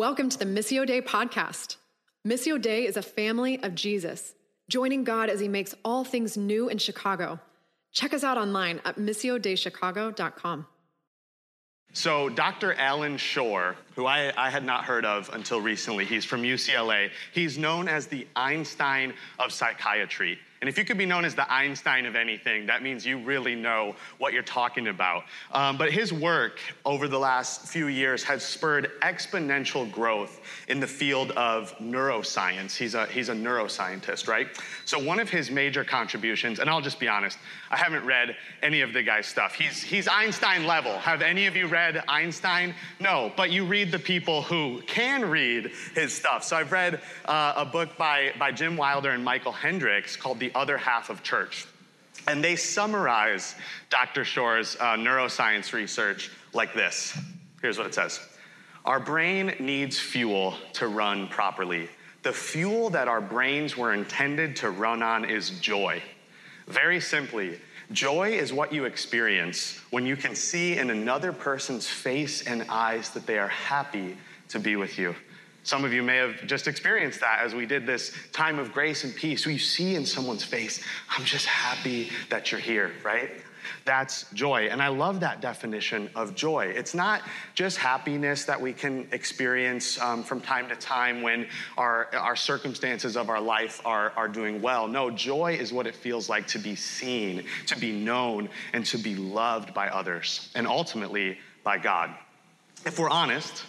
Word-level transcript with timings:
Welcome 0.00 0.30
to 0.30 0.38
the 0.38 0.46
Missio 0.46 0.86
Dei 0.86 1.02
podcast. 1.02 1.76
Missio 2.26 2.58
Dei 2.58 2.86
is 2.86 2.96
a 2.96 3.02
family 3.02 3.62
of 3.62 3.74
Jesus, 3.74 4.32
joining 4.66 5.04
God 5.04 5.28
as 5.28 5.40
he 5.40 5.46
makes 5.46 5.74
all 5.84 6.04
things 6.04 6.38
new 6.38 6.70
in 6.70 6.78
Chicago. 6.78 7.38
Check 7.92 8.14
us 8.14 8.24
out 8.24 8.38
online 8.38 8.80
at 8.86 8.96
missiodeichicago.com. 8.96 10.66
So, 11.92 12.30
Dr. 12.30 12.72
Allan 12.72 13.18
Schore, 13.18 13.76
who 13.94 14.06
I, 14.06 14.32
I, 14.38 14.48
had 14.48 14.64
not 14.64 14.84
heard 14.84 15.04
of 15.04 15.28
until 15.34 15.60
recently, 15.60 16.06
he's 16.06 16.24
from 16.24 16.44
UCLA. 16.44 17.10
He's 17.34 17.58
known 17.58 17.86
as 17.86 18.06
the 18.06 18.26
Einstein 18.34 19.12
of 19.38 19.52
psychiatry. 19.52 20.38
And 20.60 20.68
if 20.68 20.76
you 20.76 20.84
could 20.84 20.98
be 20.98 21.06
known 21.06 21.24
as 21.24 21.34
the 21.34 21.50
Einstein 21.50 22.04
of 22.04 22.14
anything, 22.14 22.66
that 22.66 22.82
means 22.82 23.06
you 23.06 23.16
really 23.18 23.54
know 23.54 23.94
what 24.18 24.34
you're 24.34 24.42
talking 24.42 24.88
about. 24.88 25.24
Um, 25.52 25.78
but 25.78 25.90
his 25.90 26.12
work 26.12 26.60
over 26.84 27.08
the 27.08 27.18
last 27.18 27.66
few 27.66 27.86
years 27.86 28.22
has 28.24 28.44
spurred 28.44 28.90
exponential 29.00 29.90
growth 29.90 30.42
in 30.68 30.78
the 30.78 30.86
field 30.86 31.30
of 31.30 31.74
neuroscience. 31.78 32.76
He's 32.76 32.94
a, 32.94 33.06
he's 33.06 33.30
a 33.30 33.34
neuroscientist, 33.34 34.28
right? 34.28 34.48
So, 34.84 34.98
one 34.98 35.18
of 35.18 35.30
his 35.30 35.50
major 35.50 35.82
contributions, 35.82 36.58
and 36.58 36.68
I'll 36.68 36.82
just 36.82 37.00
be 37.00 37.08
honest, 37.08 37.38
I 37.70 37.78
haven't 37.78 38.04
read 38.04 38.36
any 38.62 38.82
of 38.82 38.92
the 38.92 39.02
guy's 39.02 39.26
stuff. 39.26 39.54
He's, 39.54 39.82
he's 39.82 40.08
Einstein 40.08 40.66
level. 40.66 40.98
Have 40.98 41.22
any 41.22 41.46
of 41.46 41.56
you 41.56 41.68
read 41.68 42.02
Einstein? 42.06 42.74
No, 42.98 43.32
but 43.34 43.50
you 43.50 43.64
read 43.64 43.92
the 43.92 43.98
people 43.98 44.42
who 44.42 44.82
can 44.86 45.24
read 45.24 45.70
his 45.94 46.12
stuff. 46.12 46.44
So, 46.44 46.58
I've 46.58 46.70
read 46.70 47.00
uh, 47.24 47.54
a 47.56 47.64
book 47.64 47.96
by, 47.96 48.34
by 48.38 48.52
Jim 48.52 48.76
Wilder 48.76 49.12
and 49.12 49.24
Michael 49.24 49.52
Hendricks 49.52 50.16
called 50.16 50.38
The 50.38 50.49
other 50.54 50.76
half 50.76 51.10
of 51.10 51.22
church. 51.22 51.66
And 52.28 52.44
they 52.44 52.56
summarize 52.56 53.54
Dr. 53.88 54.24
Schore's 54.24 54.76
uh, 54.76 54.94
neuroscience 54.96 55.72
research 55.72 56.30
like 56.52 56.74
this. 56.74 57.16
Here's 57.62 57.78
what 57.78 57.86
it 57.86 57.94
says 57.94 58.20
Our 58.84 59.00
brain 59.00 59.54
needs 59.58 59.98
fuel 59.98 60.54
to 60.74 60.88
run 60.88 61.28
properly. 61.28 61.88
The 62.22 62.32
fuel 62.32 62.90
that 62.90 63.08
our 63.08 63.20
brains 63.20 63.76
were 63.76 63.94
intended 63.94 64.56
to 64.56 64.70
run 64.70 65.02
on 65.02 65.24
is 65.24 65.50
joy. 65.60 66.02
Very 66.66 67.00
simply, 67.00 67.58
joy 67.92 68.32
is 68.32 68.52
what 68.52 68.72
you 68.72 68.84
experience 68.84 69.80
when 69.90 70.04
you 70.04 70.16
can 70.16 70.34
see 70.34 70.76
in 70.76 70.90
another 70.90 71.32
person's 71.32 71.86
face 71.86 72.46
and 72.46 72.66
eyes 72.68 73.10
that 73.10 73.26
they 73.26 73.38
are 73.38 73.48
happy 73.48 74.18
to 74.48 74.60
be 74.60 74.76
with 74.76 74.98
you. 74.98 75.14
Some 75.62 75.84
of 75.84 75.92
you 75.92 76.02
may 76.02 76.16
have 76.16 76.46
just 76.46 76.66
experienced 76.66 77.20
that 77.20 77.40
as 77.42 77.54
we 77.54 77.66
did 77.66 77.86
this 77.86 78.12
time 78.32 78.58
of 78.58 78.72
grace 78.72 79.04
and 79.04 79.14
peace. 79.14 79.46
We 79.46 79.58
see 79.58 79.94
in 79.94 80.06
someone's 80.06 80.44
face, 80.44 80.82
I'm 81.10 81.24
just 81.24 81.46
happy 81.46 82.10
that 82.30 82.50
you're 82.50 82.60
here, 82.60 82.92
right? 83.04 83.30
That's 83.84 84.30
joy. 84.32 84.68
And 84.70 84.82
I 84.82 84.88
love 84.88 85.20
that 85.20 85.40
definition 85.40 86.10
of 86.14 86.34
joy. 86.34 86.72
It's 86.74 86.94
not 86.94 87.22
just 87.54 87.76
happiness 87.76 88.44
that 88.44 88.60
we 88.60 88.72
can 88.72 89.06
experience 89.12 90.00
um, 90.00 90.22
from 90.22 90.40
time 90.40 90.68
to 90.68 90.76
time 90.76 91.22
when 91.22 91.46
our, 91.76 92.08
our 92.14 92.36
circumstances 92.36 93.16
of 93.16 93.28
our 93.28 93.40
life 93.40 93.80
are, 93.84 94.12
are 94.16 94.28
doing 94.28 94.60
well. 94.62 94.88
No, 94.88 95.10
joy 95.10 95.56
is 95.60 95.72
what 95.72 95.86
it 95.86 95.94
feels 95.94 96.28
like 96.28 96.46
to 96.48 96.58
be 96.58 96.74
seen, 96.74 97.44
to 97.66 97.78
be 97.78 97.92
known, 97.92 98.48
and 98.72 98.84
to 98.86 98.98
be 98.98 99.14
loved 99.14 99.74
by 99.74 99.88
others, 99.88 100.50
and 100.54 100.66
ultimately 100.66 101.38
by 101.64 101.78
God. 101.78 102.14
If 102.86 102.98
we're 102.98 103.10
honest, 103.10 103.64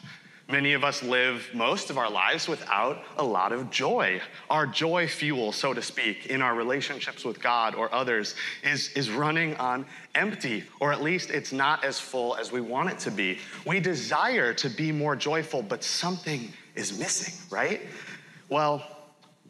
Many 0.51 0.73
of 0.73 0.83
us 0.83 1.01
live 1.01 1.49
most 1.53 1.89
of 1.89 1.97
our 1.97 2.09
lives 2.09 2.49
without 2.49 3.03
a 3.15 3.23
lot 3.23 3.53
of 3.53 3.69
joy. 3.69 4.19
Our 4.49 4.67
joy 4.67 5.07
fuel, 5.07 5.53
so 5.53 5.73
to 5.73 5.81
speak, 5.81 6.25
in 6.25 6.41
our 6.41 6.55
relationships 6.55 7.23
with 7.23 7.41
God 7.41 7.73
or 7.73 7.93
others 7.93 8.35
is, 8.61 8.89
is 8.89 9.09
running 9.09 9.55
on 9.55 9.85
empty, 10.13 10.65
or 10.81 10.91
at 10.91 11.01
least 11.01 11.29
it's 11.29 11.53
not 11.53 11.85
as 11.85 12.01
full 12.01 12.35
as 12.35 12.51
we 12.51 12.59
want 12.59 12.89
it 12.89 12.99
to 12.99 13.11
be. 13.11 13.39
We 13.65 13.79
desire 13.79 14.53
to 14.55 14.69
be 14.69 14.91
more 14.91 15.15
joyful, 15.15 15.61
but 15.61 15.85
something 15.85 16.51
is 16.75 16.99
missing, 16.99 17.33
right? 17.49 17.81
Well, 18.49 18.85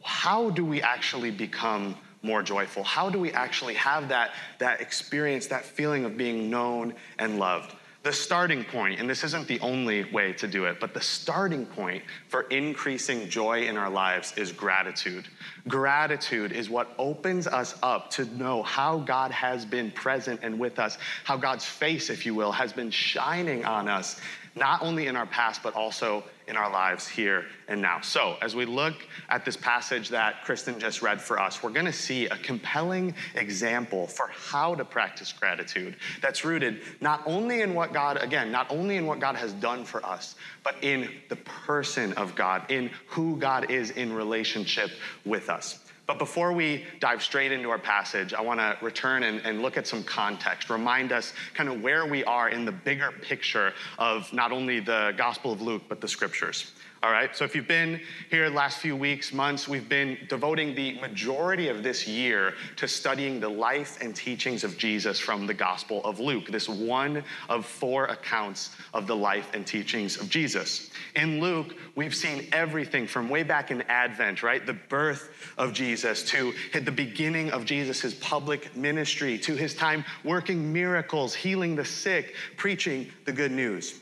how 0.02 0.50
do 0.50 0.64
we 0.64 0.82
actually 0.82 1.32
become 1.32 1.96
more 2.22 2.44
joyful? 2.44 2.84
How 2.84 3.10
do 3.10 3.18
we 3.18 3.32
actually 3.32 3.74
have 3.74 4.08
that, 4.10 4.34
that 4.60 4.80
experience, 4.80 5.48
that 5.48 5.64
feeling 5.64 6.04
of 6.04 6.16
being 6.16 6.48
known 6.48 6.94
and 7.18 7.40
loved? 7.40 7.74
The 8.02 8.12
starting 8.12 8.64
point, 8.64 8.98
and 8.98 9.08
this 9.08 9.22
isn't 9.22 9.46
the 9.46 9.60
only 9.60 10.02
way 10.10 10.32
to 10.32 10.48
do 10.48 10.64
it, 10.64 10.80
but 10.80 10.92
the 10.92 11.00
starting 11.00 11.64
point 11.64 12.02
for 12.28 12.42
increasing 12.42 13.28
joy 13.28 13.68
in 13.68 13.76
our 13.76 13.88
lives 13.88 14.32
is 14.36 14.50
gratitude. 14.50 15.28
Gratitude 15.68 16.50
is 16.50 16.68
what 16.68 16.94
opens 16.98 17.46
us 17.46 17.76
up 17.80 18.10
to 18.12 18.24
know 18.36 18.64
how 18.64 18.98
God 18.98 19.30
has 19.30 19.64
been 19.64 19.92
present 19.92 20.40
and 20.42 20.58
with 20.58 20.80
us, 20.80 20.98
how 21.22 21.36
God's 21.36 21.64
face, 21.64 22.10
if 22.10 22.26
you 22.26 22.34
will, 22.34 22.50
has 22.50 22.72
been 22.72 22.90
shining 22.90 23.64
on 23.64 23.88
us, 23.88 24.20
not 24.54 24.82
only 24.82 25.06
in 25.06 25.16
our 25.16 25.26
past, 25.26 25.62
but 25.62 25.74
also 25.74 26.24
in 26.48 26.56
our 26.56 26.70
lives 26.70 27.08
here 27.08 27.46
and 27.68 27.80
now. 27.80 28.00
So, 28.00 28.36
as 28.42 28.54
we 28.54 28.64
look 28.64 28.94
at 29.28 29.44
this 29.44 29.56
passage 29.56 30.08
that 30.10 30.44
Kristen 30.44 30.78
just 30.78 31.02
read 31.02 31.20
for 31.20 31.40
us, 31.40 31.62
we're 31.62 31.70
to 31.86 31.92
see 31.92 32.26
a 32.26 32.36
compelling 32.36 33.14
example 33.34 34.06
for 34.06 34.28
how 34.28 34.74
to 34.74 34.84
practice 34.84 35.32
gratitude 35.32 35.96
that's 36.20 36.44
rooted 36.44 36.82
not 37.00 37.22
only 37.26 37.62
in 37.62 37.74
what 37.74 37.92
God, 37.92 38.16
again, 38.18 38.52
not 38.52 38.70
only 38.70 38.96
in 38.96 39.06
what 39.06 39.20
God 39.20 39.36
has 39.36 39.52
done 39.54 39.84
for 39.84 40.04
us, 40.04 40.34
but 40.62 40.76
in 40.82 41.08
the 41.28 41.36
person 41.36 42.12
of 42.14 42.34
God, 42.34 42.70
in 42.70 42.90
who 43.06 43.36
God 43.36 43.70
is 43.70 43.90
in 43.90 44.12
relationship 44.12 44.90
with 45.24 45.48
us. 45.48 45.78
But 46.06 46.18
before 46.18 46.52
we 46.52 46.84
dive 47.00 47.22
straight 47.22 47.52
into 47.52 47.70
our 47.70 47.78
passage, 47.78 48.34
I 48.34 48.40
want 48.40 48.58
to 48.60 48.76
return 48.82 49.22
and, 49.22 49.40
and, 49.46 49.62
look 49.62 49.76
at 49.76 49.86
some 49.86 50.02
context, 50.02 50.68
remind 50.68 51.12
us 51.12 51.32
kind 51.54 51.68
of 51.68 51.80
where 51.80 52.06
we 52.06 52.24
are 52.24 52.48
in 52.48 52.64
the 52.64 52.72
bigger 52.72 53.12
picture 53.12 53.72
of 53.98 54.32
not 54.32 54.50
only 54.50 54.80
the 54.80 55.14
Gospel 55.16 55.52
of 55.52 55.62
Luke, 55.62 55.82
but 55.88 56.00
the 56.00 56.08
scriptures. 56.08 56.72
All 57.04 57.10
right, 57.10 57.34
so 57.36 57.44
if 57.44 57.56
you've 57.56 57.66
been 57.66 58.00
here 58.30 58.48
the 58.48 58.54
last 58.54 58.78
few 58.78 58.94
weeks, 58.94 59.32
months, 59.32 59.66
we've 59.66 59.88
been 59.88 60.16
devoting 60.28 60.72
the 60.76 61.00
majority 61.00 61.66
of 61.66 61.82
this 61.82 62.06
year 62.06 62.54
to 62.76 62.86
studying 62.86 63.40
the 63.40 63.48
life 63.48 64.00
and 64.00 64.14
teachings 64.14 64.62
of 64.62 64.78
Jesus 64.78 65.18
from 65.18 65.48
the 65.48 65.52
Gospel 65.52 66.00
of 66.04 66.20
Luke, 66.20 66.46
this 66.46 66.68
one 66.68 67.24
of 67.48 67.66
four 67.66 68.04
accounts 68.04 68.76
of 68.94 69.08
the 69.08 69.16
life 69.16 69.50
and 69.52 69.66
teachings 69.66 70.16
of 70.20 70.30
Jesus. 70.30 70.90
In 71.16 71.40
Luke, 71.40 71.74
we've 71.96 72.14
seen 72.14 72.46
everything 72.52 73.08
from 73.08 73.28
way 73.28 73.42
back 73.42 73.72
in 73.72 73.82
Advent, 73.82 74.44
right? 74.44 74.64
The 74.64 74.74
birth 74.74 75.52
of 75.58 75.72
Jesus 75.72 76.22
to 76.30 76.54
the 76.72 76.92
beginning 76.92 77.50
of 77.50 77.64
Jesus' 77.64 78.14
public 78.14 78.76
ministry 78.76 79.38
to 79.38 79.56
his 79.56 79.74
time 79.74 80.04
working 80.22 80.72
miracles, 80.72 81.34
healing 81.34 81.74
the 81.74 81.84
sick, 81.84 82.36
preaching 82.56 83.10
the 83.24 83.32
good 83.32 83.50
news. 83.50 84.01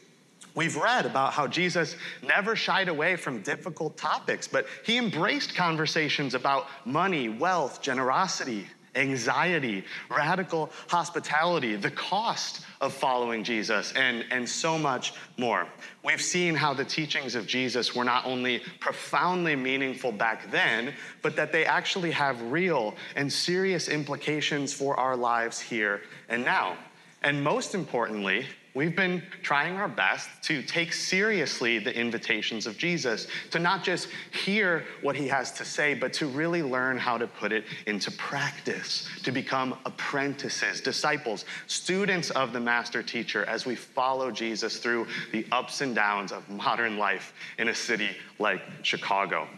We've 0.54 0.76
read 0.76 1.06
about 1.06 1.32
how 1.32 1.46
Jesus 1.46 1.96
never 2.22 2.56
shied 2.56 2.88
away 2.88 3.16
from 3.16 3.42
difficult 3.42 3.96
topics, 3.96 4.48
but 4.48 4.66
he 4.84 4.98
embraced 4.98 5.54
conversations 5.54 6.34
about 6.34 6.66
money, 6.84 7.28
wealth, 7.28 7.80
generosity, 7.82 8.66
anxiety, 8.94 9.84
radical 10.10 10.70
hospitality, 10.88 11.76
the 11.76 11.90
cost 11.90 12.64
of 12.80 12.92
following 12.92 13.44
Jesus, 13.44 13.92
and, 13.94 14.24
and 14.30 14.48
so 14.48 14.78
much 14.78 15.12
more. 15.36 15.66
We've 16.02 16.20
seen 16.20 16.54
how 16.54 16.74
the 16.74 16.84
teachings 16.84 17.34
of 17.34 17.46
Jesus 17.46 17.94
were 17.94 18.04
not 18.04 18.26
only 18.26 18.60
profoundly 18.80 19.54
meaningful 19.54 20.12
back 20.12 20.50
then, 20.50 20.94
but 21.22 21.36
that 21.36 21.52
they 21.52 21.64
actually 21.64 22.10
have 22.10 22.40
real 22.42 22.94
and 23.16 23.32
serious 23.32 23.88
implications 23.88 24.72
for 24.72 24.98
our 24.98 25.16
lives 25.16 25.60
here 25.60 26.02
and 26.28 26.44
now. 26.44 26.76
And 27.22 27.42
most 27.42 27.74
importantly, 27.74 28.46
We've 28.72 28.94
been 28.94 29.22
trying 29.42 29.76
our 29.76 29.88
best 29.88 30.28
to 30.42 30.62
take 30.62 30.92
seriously 30.92 31.80
the 31.80 31.94
invitations 31.94 32.68
of 32.68 32.78
Jesus, 32.78 33.26
to 33.50 33.58
not 33.58 33.82
just 33.82 34.08
hear 34.44 34.84
what 35.02 35.16
he 35.16 35.26
has 35.26 35.50
to 35.52 35.64
say, 35.64 35.94
but 35.94 36.12
to 36.14 36.26
really 36.26 36.62
learn 36.62 36.96
how 36.96 37.18
to 37.18 37.26
put 37.26 37.50
it 37.50 37.64
into 37.86 38.12
practice, 38.12 39.08
to 39.24 39.32
become 39.32 39.76
apprentices, 39.86 40.80
disciples, 40.80 41.46
students 41.66 42.30
of 42.30 42.52
the 42.52 42.60
master 42.60 43.02
teacher 43.02 43.44
as 43.46 43.66
we 43.66 43.74
follow 43.74 44.30
Jesus 44.30 44.78
through 44.78 45.08
the 45.32 45.44
ups 45.50 45.80
and 45.80 45.92
downs 45.92 46.30
of 46.30 46.48
modern 46.48 46.96
life 46.96 47.32
in 47.58 47.68
a 47.68 47.74
city 47.74 48.10
like 48.38 48.62
Chicago. 48.82 49.48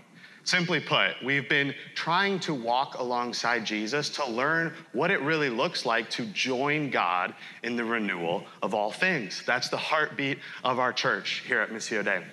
Simply 0.45 0.81
put, 0.81 1.15
we've 1.25 1.49
been 1.49 1.73
trying 1.95 2.41
to 2.41 2.53
walk 2.53 2.99
alongside 2.99 3.65
Jesus 3.65 4.11
to 4.11 4.27
learn 4.27 4.73
what 4.93 5.13
it 5.13 5.21
really 5.21 5.49
looks 5.49 5.87
like 5.87 6.11
to 6.11 6.27
join 6.27 6.91
God 6.91 7.35
in 7.63 7.77
the 7.77 7.85
renewal 7.85 8.45
of 8.61 8.75
all 8.75 8.91
things. 8.91 9.45
That's 9.47 9.69
the 9.69 9.77
heartbeat 9.77 10.39
of 10.65 10.81
our 10.81 10.93
church 10.93 11.45
here 11.47 11.61
at 11.61 11.71
Missio 11.71 12.05
Dei. 12.05 12.25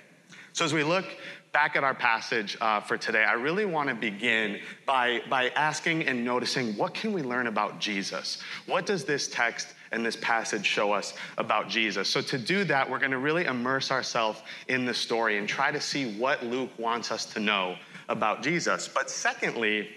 So 0.52 0.64
as 0.64 0.72
we 0.72 0.82
look 0.82 1.04
back 1.52 1.76
at 1.76 1.84
our 1.84 1.94
passage 1.94 2.56
uh, 2.60 2.80
for 2.80 2.96
today, 2.96 3.22
I 3.22 3.34
really 3.34 3.64
want 3.64 3.88
to 3.88 3.94
begin 3.94 4.58
by, 4.86 5.22
by 5.30 5.50
asking 5.50 6.06
and 6.06 6.24
noticing 6.24 6.76
what 6.76 6.94
can 6.94 7.12
we 7.12 7.22
learn 7.22 7.46
about 7.46 7.78
Jesus? 7.78 8.38
What 8.66 8.86
does 8.86 9.04
this 9.04 9.28
text 9.28 9.68
and 9.92 10.04
this 10.04 10.16
passage 10.16 10.66
show 10.66 10.92
us 10.92 11.14
about 11.38 11.68
Jesus? 11.68 12.08
So 12.08 12.20
to 12.22 12.38
do 12.38 12.64
that, 12.64 12.90
we're 12.90 12.98
going 12.98 13.10
to 13.12 13.18
really 13.18 13.44
immerse 13.44 13.92
ourselves 13.92 14.42
in 14.66 14.84
the 14.84 14.94
story 14.94 15.38
and 15.38 15.48
try 15.48 15.70
to 15.70 15.80
see 15.80 16.16
what 16.18 16.44
Luke 16.44 16.70
wants 16.76 17.12
us 17.12 17.24
to 17.26 17.40
know 17.40 17.76
about 18.10 18.42
Jesus. 18.42 18.88
But 18.88 19.08
secondly, 19.08 19.88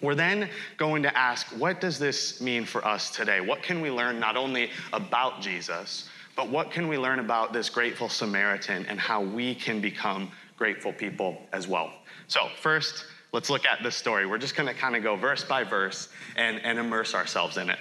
we're 0.00 0.16
then 0.16 0.48
going 0.78 1.02
to 1.04 1.16
ask, 1.16 1.46
what 1.58 1.80
does 1.80 1.98
this 1.98 2.40
mean 2.40 2.64
for 2.64 2.84
us 2.84 3.10
today? 3.10 3.40
What 3.40 3.62
can 3.62 3.80
we 3.80 3.90
learn 3.90 4.18
not 4.18 4.36
only 4.36 4.70
about 4.92 5.40
Jesus, 5.40 6.08
But 6.34 6.48
what 6.48 6.70
can 6.70 6.88
we 6.88 6.96
learn 6.96 7.18
about 7.18 7.52
this 7.52 7.68
grateful 7.68 8.08
Samaritan 8.08 8.86
and 8.86 8.98
how 8.98 9.20
we 9.20 9.54
can 9.54 9.80
become 9.80 10.30
grateful 10.56 10.92
people 10.92 11.36
as 11.52 11.68
well? 11.68 11.92
So, 12.26 12.48
first, 12.60 13.04
let's 13.32 13.50
look 13.50 13.66
at 13.66 13.82
this 13.82 13.96
story. 13.96 14.26
We're 14.26 14.38
just 14.38 14.56
gonna 14.56 14.74
kind 14.74 14.96
of 14.96 15.02
go 15.02 15.14
verse 15.14 15.44
by 15.44 15.64
verse 15.64 16.08
and, 16.36 16.58
and 16.64 16.78
immerse 16.78 17.14
ourselves 17.14 17.58
in 17.58 17.68
it. 17.68 17.78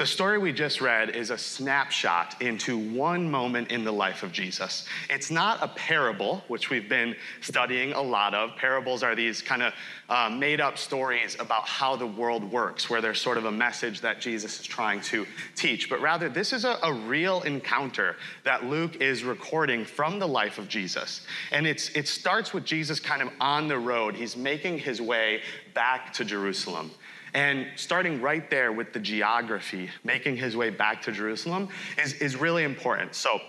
The 0.00 0.06
story 0.06 0.38
we 0.38 0.54
just 0.54 0.80
read 0.80 1.10
is 1.10 1.28
a 1.28 1.36
snapshot 1.36 2.40
into 2.40 2.78
one 2.78 3.30
moment 3.30 3.70
in 3.70 3.84
the 3.84 3.92
life 3.92 4.22
of 4.22 4.32
Jesus. 4.32 4.86
It's 5.10 5.30
not 5.30 5.62
a 5.62 5.68
parable, 5.68 6.42
which 6.48 6.70
we've 6.70 6.88
been 6.88 7.14
studying 7.42 7.92
a 7.92 8.00
lot 8.00 8.32
of. 8.32 8.56
Parables 8.56 9.02
are 9.02 9.14
these 9.14 9.42
kind 9.42 9.62
of 9.62 9.74
uh, 10.08 10.30
made 10.30 10.58
up 10.58 10.78
stories 10.78 11.36
about 11.38 11.68
how 11.68 11.96
the 11.96 12.06
world 12.06 12.50
works, 12.50 12.88
where 12.88 13.02
there's 13.02 13.20
sort 13.20 13.36
of 13.36 13.44
a 13.44 13.52
message 13.52 14.00
that 14.00 14.22
Jesus 14.22 14.58
is 14.60 14.66
trying 14.66 15.02
to 15.02 15.26
teach. 15.54 15.90
But 15.90 16.00
rather, 16.00 16.30
this 16.30 16.54
is 16.54 16.64
a, 16.64 16.78
a 16.82 16.94
real 16.94 17.42
encounter 17.42 18.16
that 18.44 18.64
Luke 18.64 19.02
is 19.02 19.22
recording 19.22 19.84
from 19.84 20.18
the 20.18 20.26
life 20.26 20.56
of 20.56 20.66
Jesus. 20.66 21.26
And 21.52 21.66
it's, 21.66 21.90
it 21.90 22.08
starts 22.08 22.54
with 22.54 22.64
Jesus 22.64 23.00
kind 23.00 23.20
of 23.20 23.28
on 23.38 23.68
the 23.68 23.78
road. 23.78 24.14
He's 24.14 24.34
making 24.34 24.78
his 24.78 25.02
way 25.02 25.42
back 25.74 26.14
to 26.14 26.24
Jerusalem. 26.24 26.90
And 27.34 27.66
starting 27.76 28.20
right 28.20 28.48
there 28.50 28.72
with 28.72 28.92
the 28.92 29.00
geography, 29.00 29.90
making 30.04 30.36
his 30.36 30.56
way 30.56 30.70
back 30.70 31.02
to 31.02 31.12
Jerusalem 31.12 31.68
is, 32.02 32.14
is 32.14 32.36
really 32.36 32.64
important. 32.64 33.14
So 33.14 33.40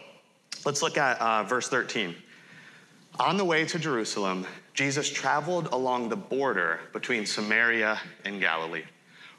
let's 0.66 0.82
look 0.82 0.98
at 0.98 1.20
uh, 1.20 1.44
verse 1.44 1.68
13. 1.70 2.16
On 3.20 3.38
the 3.38 3.46
way 3.46 3.66
to 3.66 3.80
Jerusalem, 3.80 4.46
Jesus 4.74 5.10
traveled 5.10 5.68
along 5.68 6.10
the 6.10 6.16
border 6.16 6.80
between 6.94 7.26
Samaria 7.26 8.00
and 8.26 8.40
Galilee. 8.40 8.84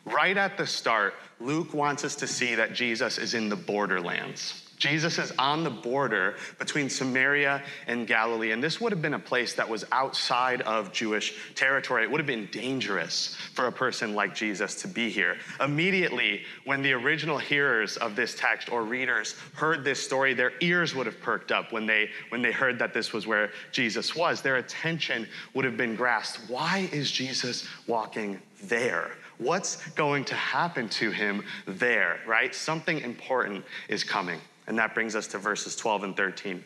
Right 0.05 0.37
at 0.37 0.57
the 0.57 0.67
start, 0.67 1.15
Luke 1.41 1.73
wants 1.73 2.05
us 2.05 2.17
to 2.17 2.27
see 2.27 2.55
that 2.57 2.75
Jesus 2.75 3.19
is 3.19 3.35
in 3.35 3.49
the 3.49 3.57
borderlands. 3.57 4.62
Jesus 4.83 5.17
is 5.17 5.33
on 5.39 5.63
the 5.63 5.71
border 5.71 6.35
between 6.59 6.91
Samaria 6.91 7.63
and 7.87 8.05
Galilee, 8.05 8.51
and 8.51 8.61
this 8.61 8.81
would 8.81 8.91
have 8.91 9.01
been 9.01 9.15
a 9.15 9.19
place 9.19 9.55
that 9.55 9.69
was 9.69 9.85
outside 9.93 10.61
of 10.63 10.93
Jewish 10.93 11.55
territory. 11.55 12.03
It 12.03 12.11
would 12.11 12.19
have 12.19 12.27
been 12.27 12.49
dangerous 12.51 13.37
for 13.55 13.69
a 13.69 13.73
person 13.73 14.17
like 14.17 14.35
Jesus 14.35 14.83
to 14.83 14.89
be 14.89 15.09
here. 15.09 15.37
Immediately, 15.61 16.43
when 16.65 16.83
the 16.83 16.95
original 16.95 17.39
hearers 17.39 17.97
of 17.97 18.17
this 18.17 18.35
text 18.35 18.73
or 18.73 18.83
readers 18.83 19.37
heard 19.55 19.85
this 19.85 20.03
story, 20.03 20.35
their 20.35 20.51
ears 20.61 20.97
would 20.97 21.07
have 21.07 21.21
perked 21.21 21.53
up 21.53 21.71
when 21.71 21.87
they, 21.87 22.11
when 22.31 22.43
they 22.43 22.51
heard 22.51 22.77
that 22.81 22.93
this 22.93 23.13
was 23.13 23.25
where 23.25 23.53
Jesus 23.71 24.17
was. 24.17 24.43
Their 24.43 24.57
attention 24.57 25.29
would 25.55 25.65
have 25.65 25.77
been 25.77 25.95
grasped. 25.95 26.51
Why 26.51 26.89
is 26.91 27.13
Jesus 27.13 27.69
walking 27.87 28.43
there? 28.65 29.13
What's 29.39 29.89
going 29.91 30.25
to 30.25 30.35
happen 30.35 30.89
to 30.89 31.13
him 31.13 31.45
there, 31.67 32.19
right? 32.27 32.53
Something 32.53 32.99
important 32.99 33.65
is 33.89 34.03
coming. 34.03 34.41
And 34.67 34.79
that 34.79 34.95
brings 34.95 35.17
us 35.17 35.27
to 35.29 35.39
verses 35.39 35.77
12 35.77 36.05
and 36.05 36.17
13. 36.17 36.65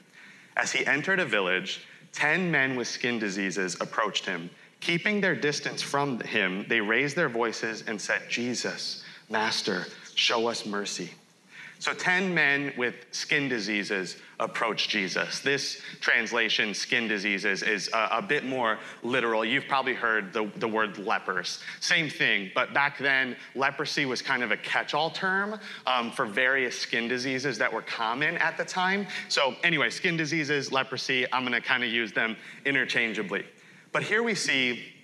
As 0.57 0.73
he 0.73 0.87
entered 0.87 1.21
a 1.21 1.25
village, 1.25 1.87
10 2.13 2.51
men 2.51 2.77
with 2.77 2.89
skin 2.89 3.19
diseases 3.19 3.77
approached 3.81 4.25
him. 4.25 4.51
Keeping 4.81 5.21
their 5.21 5.35
distance 5.35 5.83
from 5.83 6.21
him, 6.21 6.65
they 6.69 6.81
raised 6.81 7.17
their 7.17 7.29
voices 7.29 7.85
and 7.87 8.01
said, 8.01 8.23
Jesus, 8.29 9.05
Master, 9.29 9.87
show 10.15 10.49
us 10.49 10.65
mercy. 10.67 11.11
So, 11.79 11.93
10 11.93 12.33
men 12.33 12.73
with 12.79 12.95
skin 13.11 13.49
diseases 13.49 14.17
approach 14.41 14.89
Jesus. 14.89 15.41
This 15.41 15.81
translation, 16.01 16.73
skin 16.73 17.07
diseases, 17.07 17.63
is 17.63 17.91
a, 17.93 18.09
a, 18.13 18.23
bit 18.23 18.45
more 18.45 18.79
literal. 19.03 19.45
You've 19.45 19.69
probably 19.69 19.93
heard 19.93 20.33
the, 20.33 20.51
the 20.57 20.69
word 20.69 20.99
lepers. 20.99 21.61
Same 21.81 22.09
thing, 22.09 22.51
but 22.55 22.73
back 22.73 22.99
then, 22.99 23.37
leprosy 23.55 24.07
was 24.07 24.23
kind 24.23 24.43
of 24.43 24.53
a 24.53 24.57
catch 24.57 24.95
all 24.95 25.11
term 25.11 25.61
um, 25.87 26.11
for 26.11 26.25
various 26.25 26.79
skin 26.79 27.09
diseases 27.09 27.59
that 27.59 27.73
were 27.73 27.83
common 27.83 28.39
at 28.39 28.57
the 28.57 28.65
time. 28.65 29.07
So, 29.29 29.55
anyway, 29.63 29.91
skin 29.91 30.17
diseases, 30.17 30.73
leprosy, 30.73 31.31
I'm 31.33 31.45
gonna 31.45 31.61
kind 31.61 31.85
of 31.85 31.91
use 31.91 32.13
them 32.13 32.37
interchangeably. 32.65 33.45
But 33.93 34.03
here 34.03 34.23
we 34.23 34.35
see 34.35 34.96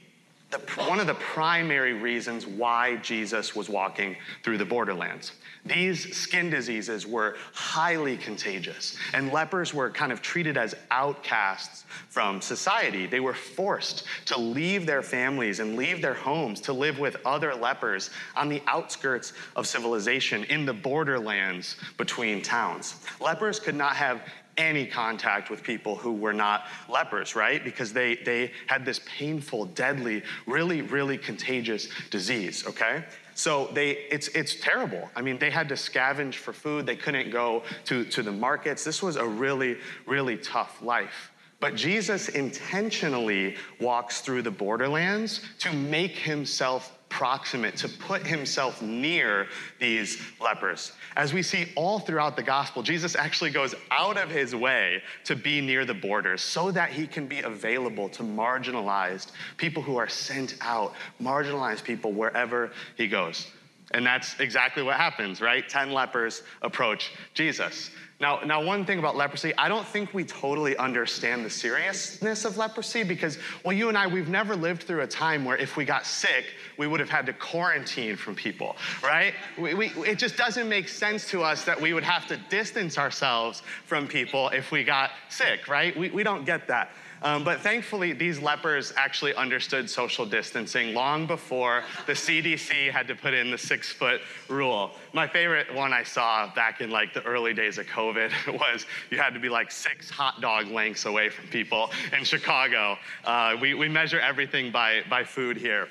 the, 0.52 0.58
one 0.82 1.00
of 1.00 1.06
the 1.06 1.14
primary 1.14 1.94
reasons 1.94 2.46
why 2.46 2.96
Jesus 2.96 3.56
was 3.56 3.68
walking 3.68 4.16
through 4.42 4.58
the 4.58 4.64
borderlands. 4.64 5.32
These 5.64 6.14
skin 6.16 6.50
diseases 6.50 7.06
were 7.06 7.36
highly 7.54 8.16
contagious, 8.16 8.96
and 9.14 9.32
lepers 9.32 9.72
were 9.72 9.90
kind 9.90 10.12
of 10.12 10.20
treated 10.20 10.56
as 10.56 10.74
outcasts 10.90 11.84
from 12.08 12.40
society. 12.40 13.06
They 13.06 13.20
were 13.20 13.32
forced 13.32 14.04
to 14.26 14.38
leave 14.38 14.86
their 14.86 15.02
families 15.02 15.60
and 15.60 15.76
leave 15.76 16.02
their 16.02 16.14
homes 16.14 16.60
to 16.62 16.72
live 16.72 16.98
with 16.98 17.16
other 17.24 17.54
lepers 17.54 18.10
on 18.36 18.48
the 18.48 18.60
outskirts 18.66 19.32
of 19.56 19.66
civilization 19.66 20.44
in 20.44 20.66
the 20.66 20.74
borderlands 20.74 21.76
between 21.96 22.42
towns. 22.42 22.96
Lepers 23.20 23.58
could 23.58 23.76
not 23.76 23.96
have 23.96 24.20
any 24.56 24.86
contact 24.86 25.50
with 25.50 25.62
people 25.62 25.96
who 25.96 26.12
were 26.12 26.32
not 26.32 26.66
lepers, 26.88 27.34
right? 27.34 27.64
Because 27.64 27.92
they, 27.92 28.16
they 28.16 28.52
had 28.66 28.84
this 28.84 29.00
painful, 29.06 29.66
deadly, 29.66 30.22
really, 30.46 30.82
really 30.82 31.16
contagious 31.16 31.88
disease, 32.10 32.66
okay? 32.66 33.04
So 33.34 33.70
they, 33.72 33.90
it's, 33.90 34.28
it's 34.28 34.56
terrible. 34.60 35.10
I 35.16 35.22
mean, 35.22 35.38
they 35.38 35.50
had 35.50 35.68
to 35.70 35.74
scavenge 35.74 36.34
for 36.34 36.52
food. 36.52 36.84
They 36.84 36.96
couldn't 36.96 37.30
go 37.30 37.62
to, 37.86 38.04
to 38.04 38.22
the 38.22 38.32
markets. 38.32 38.84
This 38.84 39.02
was 39.02 39.16
a 39.16 39.26
really, 39.26 39.78
really 40.06 40.36
tough 40.36 40.82
life. 40.82 41.32
But 41.58 41.76
Jesus 41.76 42.28
intentionally 42.28 43.56
walks 43.80 44.20
through 44.20 44.42
the 44.42 44.50
borderlands 44.50 45.40
to 45.60 45.72
make 45.72 46.16
himself 46.16 46.98
proximate, 47.12 47.76
to 47.76 47.88
put 47.88 48.26
himself 48.26 48.80
near 48.80 49.46
these 49.78 50.18
lepers. 50.40 50.92
As 51.14 51.34
we 51.34 51.42
see 51.42 51.66
all 51.76 51.98
throughout 51.98 52.36
the 52.36 52.42
gospel, 52.42 52.82
Jesus 52.82 53.14
actually 53.14 53.50
goes 53.50 53.74
out 53.90 54.16
of 54.16 54.30
his 54.30 54.54
way 54.54 55.02
to 55.24 55.36
be 55.36 55.60
near 55.60 55.84
the 55.84 55.92
borders 55.92 56.40
so 56.40 56.70
that 56.70 56.88
he 56.88 57.06
can 57.06 57.26
be 57.26 57.40
available 57.40 58.08
to 58.08 58.22
marginalized 58.22 59.28
people 59.58 59.82
who 59.82 59.96
are 59.96 60.08
sent 60.08 60.56
out, 60.62 60.94
marginalized 61.20 61.84
people 61.84 62.12
wherever 62.12 62.72
he 62.96 63.06
goes. 63.06 63.46
And 63.90 64.06
that's 64.06 64.40
exactly 64.40 64.82
what 64.82 64.96
happens, 64.96 65.42
right? 65.42 65.68
10 65.68 65.92
lepers 65.92 66.42
approach 66.62 67.12
Jesus. 67.34 67.90
Now, 68.22 68.38
now, 68.46 68.62
one 68.62 68.84
thing 68.84 69.00
about 69.00 69.16
leprosy, 69.16 69.52
I 69.58 69.68
don't 69.68 69.84
think 69.84 70.14
we 70.14 70.22
totally 70.22 70.76
understand 70.76 71.44
the 71.44 71.50
seriousness 71.50 72.44
of 72.44 72.56
leprosy 72.56 73.02
because, 73.02 73.36
well, 73.64 73.72
you 73.72 73.88
and 73.88 73.98
I, 73.98 74.06
we've 74.06 74.28
never 74.28 74.54
lived 74.54 74.84
through 74.84 75.00
a 75.00 75.08
time 75.08 75.44
where 75.44 75.56
if 75.56 75.76
we 75.76 75.84
got 75.84 76.06
sick, 76.06 76.44
we 76.78 76.86
would 76.86 77.00
have 77.00 77.10
had 77.10 77.26
to 77.26 77.32
quarantine 77.32 78.14
from 78.14 78.36
people, 78.36 78.76
right? 79.02 79.34
We, 79.58 79.74
we, 79.74 79.86
it 80.06 80.20
just 80.20 80.36
doesn't 80.36 80.68
make 80.68 80.88
sense 80.88 81.28
to 81.30 81.42
us 81.42 81.64
that 81.64 81.80
we 81.80 81.94
would 81.94 82.04
have 82.04 82.28
to 82.28 82.36
distance 82.48 82.96
ourselves 82.96 83.64
from 83.86 84.06
people 84.06 84.50
if 84.50 84.70
we 84.70 84.84
got 84.84 85.10
sick, 85.28 85.66
right? 85.66 85.96
We, 85.98 86.10
we 86.10 86.22
don't 86.22 86.44
get 86.44 86.68
that. 86.68 86.92
Um, 87.22 87.44
but 87.44 87.60
thankfully, 87.60 88.12
these 88.12 88.40
lepers 88.40 88.92
actually 88.96 89.34
understood 89.34 89.88
social 89.88 90.26
distancing 90.26 90.92
long 90.92 91.26
before 91.26 91.84
the 92.06 92.12
CDC 92.12 92.90
had 92.90 93.06
to 93.08 93.14
put 93.14 93.32
in 93.32 93.50
the 93.50 93.58
six 93.58 93.92
foot 93.92 94.20
rule. 94.48 94.90
My 95.12 95.28
favorite 95.28 95.72
one 95.72 95.92
I 95.92 96.02
saw 96.02 96.52
back 96.54 96.80
in 96.80 96.90
like 96.90 97.14
the 97.14 97.22
early 97.22 97.54
days 97.54 97.78
of 97.78 97.86
COVID 97.86 98.32
was 98.58 98.86
you 99.10 99.18
had 99.18 99.34
to 99.34 99.40
be 99.40 99.48
like 99.48 99.70
six 99.70 100.10
hot 100.10 100.40
dog 100.40 100.66
lengths 100.68 101.04
away 101.04 101.28
from 101.28 101.46
people 101.48 101.90
in 102.16 102.24
Chicago. 102.24 102.98
Uh, 103.24 103.56
we, 103.60 103.74
we 103.74 103.88
measure 103.88 104.18
everything 104.18 104.72
by, 104.72 105.02
by 105.08 105.22
food 105.22 105.56
here. 105.56 105.88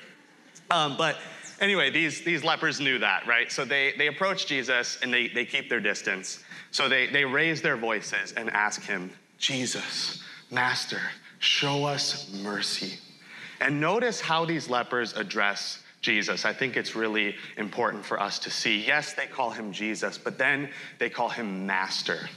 Um, 0.70 0.96
but 0.96 1.16
anyway, 1.60 1.90
these, 1.90 2.22
these 2.22 2.44
lepers 2.44 2.78
knew 2.78 2.98
that, 2.98 3.26
right? 3.26 3.50
So 3.50 3.64
they, 3.64 3.94
they 3.96 4.08
approach 4.08 4.46
Jesus 4.46 4.98
and 5.02 5.12
they, 5.12 5.28
they 5.28 5.44
keep 5.46 5.70
their 5.70 5.80
distance. 5.80 6.44
So 6.72 6.88
they, 6.88 7.06
they 7.06 7.24
raise 7.24 7.62
their 7.62 7.76
voices 7.76 8.32
and 8.32 8.50
ask 8.50 8.82
him, 8.82 9.10
Jesus, 9.38 10.22
Master, 10.52 11.00
show 11.38 11.86
us 11.86 12.30
mercy. 12.42 12.98
And 13.60 13.80
notice 13.80 14.20
how 14.20 14.44
these 14.44 14.68
lepers 14.68 15.14
address 15.14 15.82
Jesus. 16.02 16.44
I 16.44 16.52
think 16.52 16.76
it's 16.76 16.94
really 16.94 17.36
important 17.56 18.04
for 18.04 18.20
us 18.20 18.38
to 18.40 18.50
see. 18.50 18.84
Yes, 18.84 19.14
they 19.14 19.26
call 19.26 19.50
him 19.50 19.72
Jesus, 19.72 20.18
but 20.18 20.36
then 20.36 20.68
they 20.98 21.08
call 21.08 21.30
him 21.30 21.66
Master. 21.66 22.28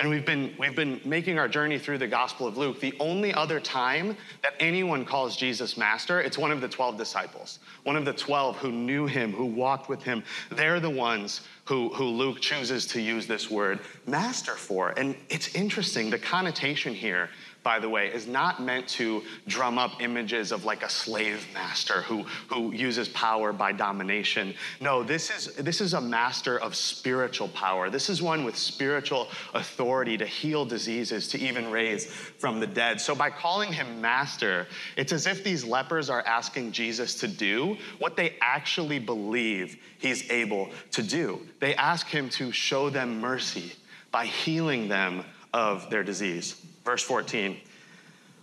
And 0.00 0.08
we've 0.08 0.24
been, 0.24 0.54
we've 0.58 0.74
been 0.74 0.98
making 1.04 1.38
our 1.38 1.46
journey 1.46 1.78
through 1.78 1.98
the 1.98 2.06
Gospel 2.06 2.46
of 2.46 2.56
Luke. 2.56 2.80
The 2.80 2.94
only 2.98 3.34
other 3.34 3.60
time 3.60 4.16
that 4.42 4.54
anyone 4.58 5.04
calls 5.04 5.36
Jesus 5.36 5.76
Master, 5.76 6.22
it's 6.22 6.38
one 6.38 6.50
of 6.50 6.62
the 6.62 6.68
12 6.68 6.96
disciples, 6.96 7.58
one 7.82 7.96
of 7.96 8.06
the 8.06 8.14
12 8.14 8.56
who 8.56 8.72
knew 8.72 9.06
him, 9.06 9.30
who 9.30 9.44
walked 9.44 9.90
with 9.90 10.02
him. 10.02 10.24
They're 10.50 10.80
the 10.80 10.88
ones 10.88 11.42
who, 11.66 11.90
who 11.90 12.04
Luke 12.04 12.40
chooses 12.40 12.86
to 12.86 13.00
use 13.00 13.26
this 13.26 13.50
word 13.50 13.80
Master 14.06 14.54
for. 14.54 14.98
And 14.98 15.14
it's 15.28 15.54
interesting, 15.54 16.08
the 16.08 16.18
connotation 16.18 16.94
here 16.94 17.28
by 17.62 17.78
the 17.78 17.88
way, 17.88 18.08
is 18.08 18.26
not 18.26 18.62
meant 18.62 18.88
to 18.88 19.22
drum 19.46 19.78
up 19.78 20.00
images 20.00 20.52
of 20.52 20.64
like 20.64 20.82
a 20.82 20.88
slave 20.88 21.46
master 21.52 22.02
who, 22.02 22.22
who 22.48 22.72
uses 22.72 23.08
power 23.08 23.52
by 23.52 23.72
domination. 23.72 24.54
No, 24.80 25.02
this 25.02 25.30
is, 25.30 25.54
this 25.56 25.80
is 25.80 25.94
a 25.94 26.00
master 26.00 26.58
of 26.58 26.74
spiritual 26.74 27.48
power. 27.48 27.90
This 27.90 28.08
is 28.08 28.22
one 28.22 28.44
with 28.44 28.56
spiritual 28.56 29.28
authority 29.54 30.16
to 30.16 30.26
heal 30.26 30.64
diseases, 30.64 31.28
to 31.28 31.38
even 31.38 31.70
raise 31.70 32.06
from 32.06 32.60
the 32.60 32.66
dead. 32.66 33.00
So 33.00 33.14
by 33.14 33.30
calling 33.30 33.72
him 33.72 34.00
master, 34.00 34.66
it's 34.96 35.12
as 35.12 35.26
if 35.26 35.44
these 35.44 35.64
lepers 35.64 36.08
are 36.08 36.22
asking 36.26 36.72
Jesus 36.72 37.14
to 37.20 37.28
do 37.28 37.76
what 37.98 38.16
they 38.16 38.36
actually 38.40 38.98
believe 38.98 39.76
he's 39.98 40.30
able 40.30 40.70
to 40.92 41.02
do. 41.02 41.40
They 41.58 41.74
ask 41.74 42.06
him 42.06 42.28
to 42.30 42.52
show 42.52 42.90
them 42.90 43.20
mercy 43.20 43.72
by 44.10 44.26
healing 44.26 44.88
them 44.88 45.24
of 45.52 45.90
their 45.90 46.02
disease. 46.02 46.59
Verse 46.84 47.02
14 47.02 47.56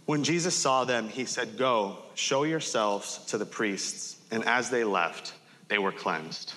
When 0.05 0.23
Jesus 0.23 0.55
saw 0.55 0.85
them, 0.85 1.09
he 1.09 1.25
said, 1.25 1.57
Go, 1.57 1.97
show 2.15 2.43
yourselves 2.43 3.19
to 3.27 3.37
the 3.37 3.45
priests. 3.45 4.17
And 4.31 4.43
as 4.45 4.69
they 4.69 4.83
left, 4.83 5.33
they 5.67 5.77
were 5.77 5.91
cleansed. 5.91 6.53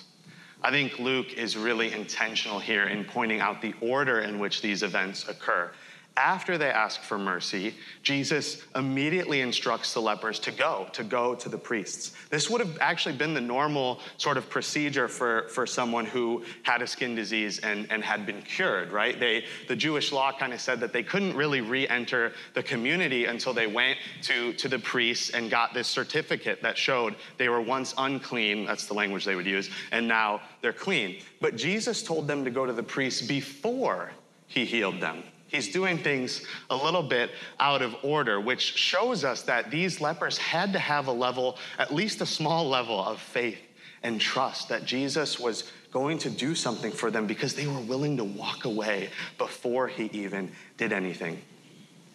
I 0.63 0.69
think 0.69 0.99
Luke 0.99 1.33
is 1.33 1.57
really 1.57 1.91
intentional 1.91 2.59
here 2.59 2.83
in 2.83 3.03
pointing 3.03 3.39
out 3.39 3.61
the 3.61 3.73
order 3.81 4.19
in 4.19 4.37
which 4.37 4.61
these 4.61 4.83
events 4.83 5.27
occur. 5.27 5.71
After 6.17 6.57
they 6.57 6.69
ask 6.69 7.01
for 7.01 7.17
mercy, 7.17 7.73
Jesus 8.03 8.63
immediately 8.75 9.39
instructs 9.39 9.93
the 9.93 10.01
lepers 10.01 10.39
to 10.39 10.51
go, 10.51 10.87
to 10.91 11.05
go 11.05 11.35
to 11.35 11.47
the 11.47 11.57
priests. 11.57 12.11
This 12.29 12.49
would 12.49 12.59
have 12.59 12.77
actually 12.81 13.15
been 13.15 13.33
the 13.33 13.39
normal 13.39 14.01
sort 14.17 14.35
of 14.35 14.49
procedure 14.49 15.07
for, 15.07 15.47
for 15.47 15.65
someone 15.65 16.05
who 16.05 16.43
had 16.63 16.81
a 16.81 16.87
skin 16.87 17.15
disease 17.15 17.59
and, 17.59 17.89
and 17.89 18.03
had 18.03 18.25
been 18.25 18.41
cured, 18.41 18.91
right? 18.91 19.17
They, 19.17 19.45
the 19.69 19.75
Jewish 19.75 20.11
law 20.11 20.33
kind 20.37 20.51
of 20.51 20.59
said 20.59 20.81
that 20.81 20.91
they 20.91 21.01
couldn't 21.01 21.33
really 21.33 21.61
re 21.61 21.87
enter 21.87 22.33
the 22.55 22.63
community 22.63 23.25
until 23.25 23.53
they 23.53 23.67
went 23.67 23.97
to, 24.23 24.51
to 24.53 24.67
the 24.67 24.79
priests 24.79 25.29
and 25.29 25.49
got 25.49 25.73
this 25.73 25.87
certificate 25.87 26.61
that 26.61 26.77
showed 26.77 27.15
they 27.37 27.47
were 27.47 27.61
once 27.61 27.93
unclean, 27.97 28.65
that's 28.65 28.85
the 28.85 28.93
language 28.93 29.23
they 29.23 29.35
would 29.35 29.45
use, 29.45 29.69
and 29.93 30.09
now 30.09 30.41
they're 30.61 30.73
clean. 30.73 31.21
But 31.39 31.55
Jesus 31.55 32.03
told 32.03 32.27
them 32.27 32.43
to 32.43 32.51
go 32.51 32.65
to 32.65 32.73
the 32.73 32.83
priests 32.83 33.25
before 33.25 34.11
he 34.47 34.65
healed 34.65 34.99
them. 34.99 35.23
He's 35.51 35.67
doing 35.67 35.97
things 35.97 36.45
a 36.69 36.75
little 36.75 37.03
bit 37.03 37.29
out 37.59 37.81
of 37.81 37.93
order, 38.03 38.39
which 38.39 38.61
shows 38.61 39.25
us 39.25 39.41
that 39.43 39.69
these 39.69 39.99
lepers 39.99 40.37
had 40.37 40.71
to 40.71 40.79
have 40.79 41.07
a 41.07 41.11
level, 41.11 41.57
at 41.77 41.93
least 41.93 42.21
a 42.21 42.25
small 42.25 42.69
level 42.69 43.03
of 43.03 43.19
faith 43.19 43.59
and 44.01 44.19
trust 44.19 44.69
that 44.69 44.85
Jesus 44.85 45.37
was 45.37 45.69
going 45.91 46.17
to 46.19 46.29
do 46.29 46.55
something 46.55 46.89
for 46.89 47.11
them 47.11 47.27
because 47.27 47.53
they 47.53 47.67
were 47.67 47.81
willing 47.81 48.15
to 48.15 48.23
walk 48.23 48.63
away 48.63 49.09
before 49.37 49.89
he 49.89 50.05
even 50.13 50.49
did 50.77 50.93
anything. 50.93 51.41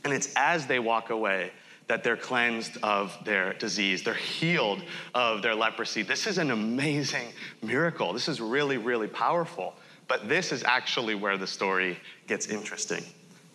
And 0.03 0.15
it's 0.15 0.33
as 0.35 0.67
they 0.67 0.79
walk 0.79 1.11
away 1.11 1.51
that 1.89 2.03
they're 2.03 2.17
cleansed 2.17 2.79
of 2.83 3.17
their 3.27 3.53
disease. 3.53 4.03
They're 4.03 4.15
healed 4.15 4.83
of 5.15 5.43
their 5.43 5.55
leprosy. 5.55 6.03
This 6.03 6.27
is 6.27 6.39
an 6.39 6.51
amazing 6.51 7.29
miracle. 7.63 8.15
This 8.15 8.29
is 8.29 8.41
really, 8.41 8.79
really 8.79 9.09
powerful. 9.09 9.75
But 10.09 10.27
this 10.27 10.53
is 10.53 10.65
actually 10.65 11.17
where 11.17 11.37
the 11.37 11.47
story 11.47 11.99
gets 12.27 12.47
interesting 12.47 13.05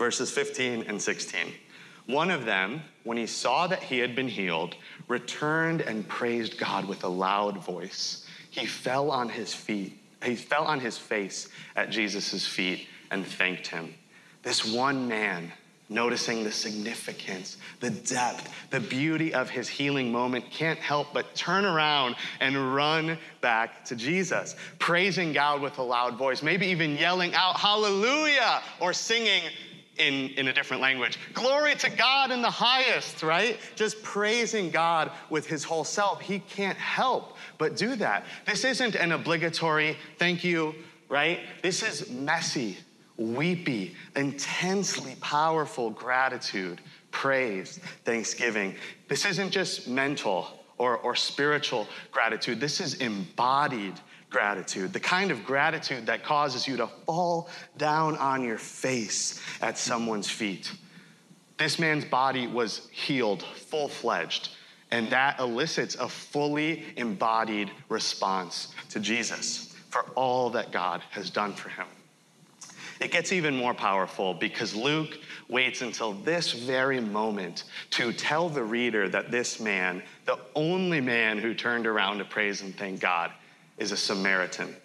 verses 0.02 0.32
15 0.32 0.86
and 0.88 1.00
16. 1.00 1.54
One 2.08 2.32
of 2.32 2.44
them, 2.44 2.82
when 3.04 3.18
he 3.18 3.28
saw 3.28 3.68
that 3.68 3.84
he 3.84 4.00
had 4.00 4.16
been 4.16 4.28
healed, 4.28 4.76
returned 5.08 5.82
and 5.82 6.08
praised 6.08 6.58
God 6.58 6.88
with 6.88 7.04
a 7.04 7.08
loud 7.08 7.60
voice. 7.60 8.26
He 8.50 8.66
fell 8.66 9.12
on 9.12 9.30
his 9.30 9.54
feet. 9.54 10.00
He 10.26 10.36
fell 10.36 10.64
on 10.64 10.80
his 10.80 10.98
face 10.98 11.50
at 11.76 11.92
Jesus' 11.92 12.48
feet 12.48 12.88
and 13.12 13.24
thanked 13.24 13.68
him. 13.68 13.94
This 14.42 14.66
one 14.66 15.08
man, 15.08 15.52
noticing 15.88 16.44
the 16.44 16.52
significance, 16.52 17.58
the 17.80 17.92
depth, 17.92 18.52
the 18.72 18.80
beauty 18.80 19.36
of 19.36 19.52
his 19.52 19.70
healing 19.70 20.12
moment, 20.12 20.46
can't 20.50 20.80
help 20.80 21.14
but 21.14 21.36
turn 21.36 21.64
around 21.64 22.16
and 22.40 22.74
run 22.74 23.20
back 23.40 23.86
to 23.86 23.96
Jesus, 23.96 24.56
praising 24.80 25.32
God 25.32 25.62
with 25.62 25.78
a 25.78 25.84
loud 25.84 26.18
voice, 26.18 26.42
maybe 26.42 26.66
even 26.66 26.98
yelling 26.98 27.36
out, 27.36 27.60
Hallelujah, 27.60 28.64
or 28.80 28.94
singing, 28.94 29.44
in, 29.98 30.30
in 30.32 30.48
a 30.48 30.54
different 30.54 30.82
language. 30.82 31.20
Glory 31.34 31.76
to 31.76 31.90
God 31.90 32.32
in 32.32 32.42
the 32.42 32.50
highest, 32.50 33.24
right? 33.24 33.58
Just 33.76 34.02
praising 34.04 34.72
God 34.72 35.12
with 35.30 35.48
his 35.48 35.64
whole 35.64 35.84
self. 35.84 36.22
He 36.22 36.40
can't 36.40 36.78
help 36.78 37.38
but 37.58 37.76
do 37.76 37.96
that. 37.98 38.26
This 38.46 38.64
isn't 38.64 38.96
an 38.96 39.12
obligatory 39.12 39.98
thank 40.18 40.44
you, 40.44 40.76
right? 41.10 41.40
This 41.62 41.84
is 41.84 42.10
messy, 42.10 42.78
weepy, 43.18 43.96
intensely 44.16 45.16
powerful 45.22 45.90
gratitude, 45.90 46.82
praise, 47.12 47.80
thanksgiving. 48.06 48.76
This 49.08 49.26
isn't 49.26 49.52
just 49.52 49.88
mental 49.88 50.48
or, 50.82 50.98
or 50.98 51.16
spiritual 51.16 51.88
gratitude, 52.12 52.60
this 52.60 52.82
is 52.82 52.96
embodied 52.96 53.94
gratitude, 54.32 54.94
the 54.94 55.00
kind 55.00 55.30
of 55.30 55.44
gratitude 55.44 56.08
that 56.08 56.24
causes 56.24 56.68
you 56.68 56.78
to 56.78 56.88
fall 57.06 57.50
down 57.78 58.18
on 58.18 58.44
your 58.44 58.58
face 58.58 59.40
at 59.62 59.78
someone's 59.78 60.30
feet. 60.30 60.72
This 61.58 61.78
man's 61.78 62.06
body 62.06 62.48
was 62.48 62.88
healed, 62.92 63.44
full 63.44 63.88
fledged, 63.88 64.50
and 64.90 65.10
that 65.12 65.40
elicits 65.40 65.96
a 65.96 66.10
fully 66.10 66.86
embodied 66.98 67.70
response 67.90 68.74
to 68.90 69.00
Jesus 69.00 69.76
for 69.90 70.02
all 70.16 70.50
that 70.52 70.72
God 70.72 71.02
has 71.12 71.30
done 71.30 71.54
for 71.54 71.70
him. 71.70 71.86
It 73.00 73.12
gets 73.12 73.32
even 73.32 73.56
more 73.56 73.74
powerful 73.74 74.34
because 74.34 74.76
Luke 74.76 75.18
waits 75.50 75.82
until 75.82 76.14
this 76.14 76.52
very 76.52 77.00
moment 77.00 77.64
to 77.92 78.14
tell 78.14 78.48
the 78.48 78.64
reader 78.64 79.10
that 79.10 79.32
this 79.32 79.60
man, 79.60 80.04
the 80.26 80.40
only 80.56 81.02
man 81.02 81.38
who 81.40 81.54
turned 81.54 81.88
around 81.88 82.20
to 82.20 82.26
praise 82.26 82.62
and 82.62 82.78
thank 82.78 83.00
God, 83.00 83.32
is 83.82 83.92
a 83.92 83.98
Samaritan. 83.98 84.76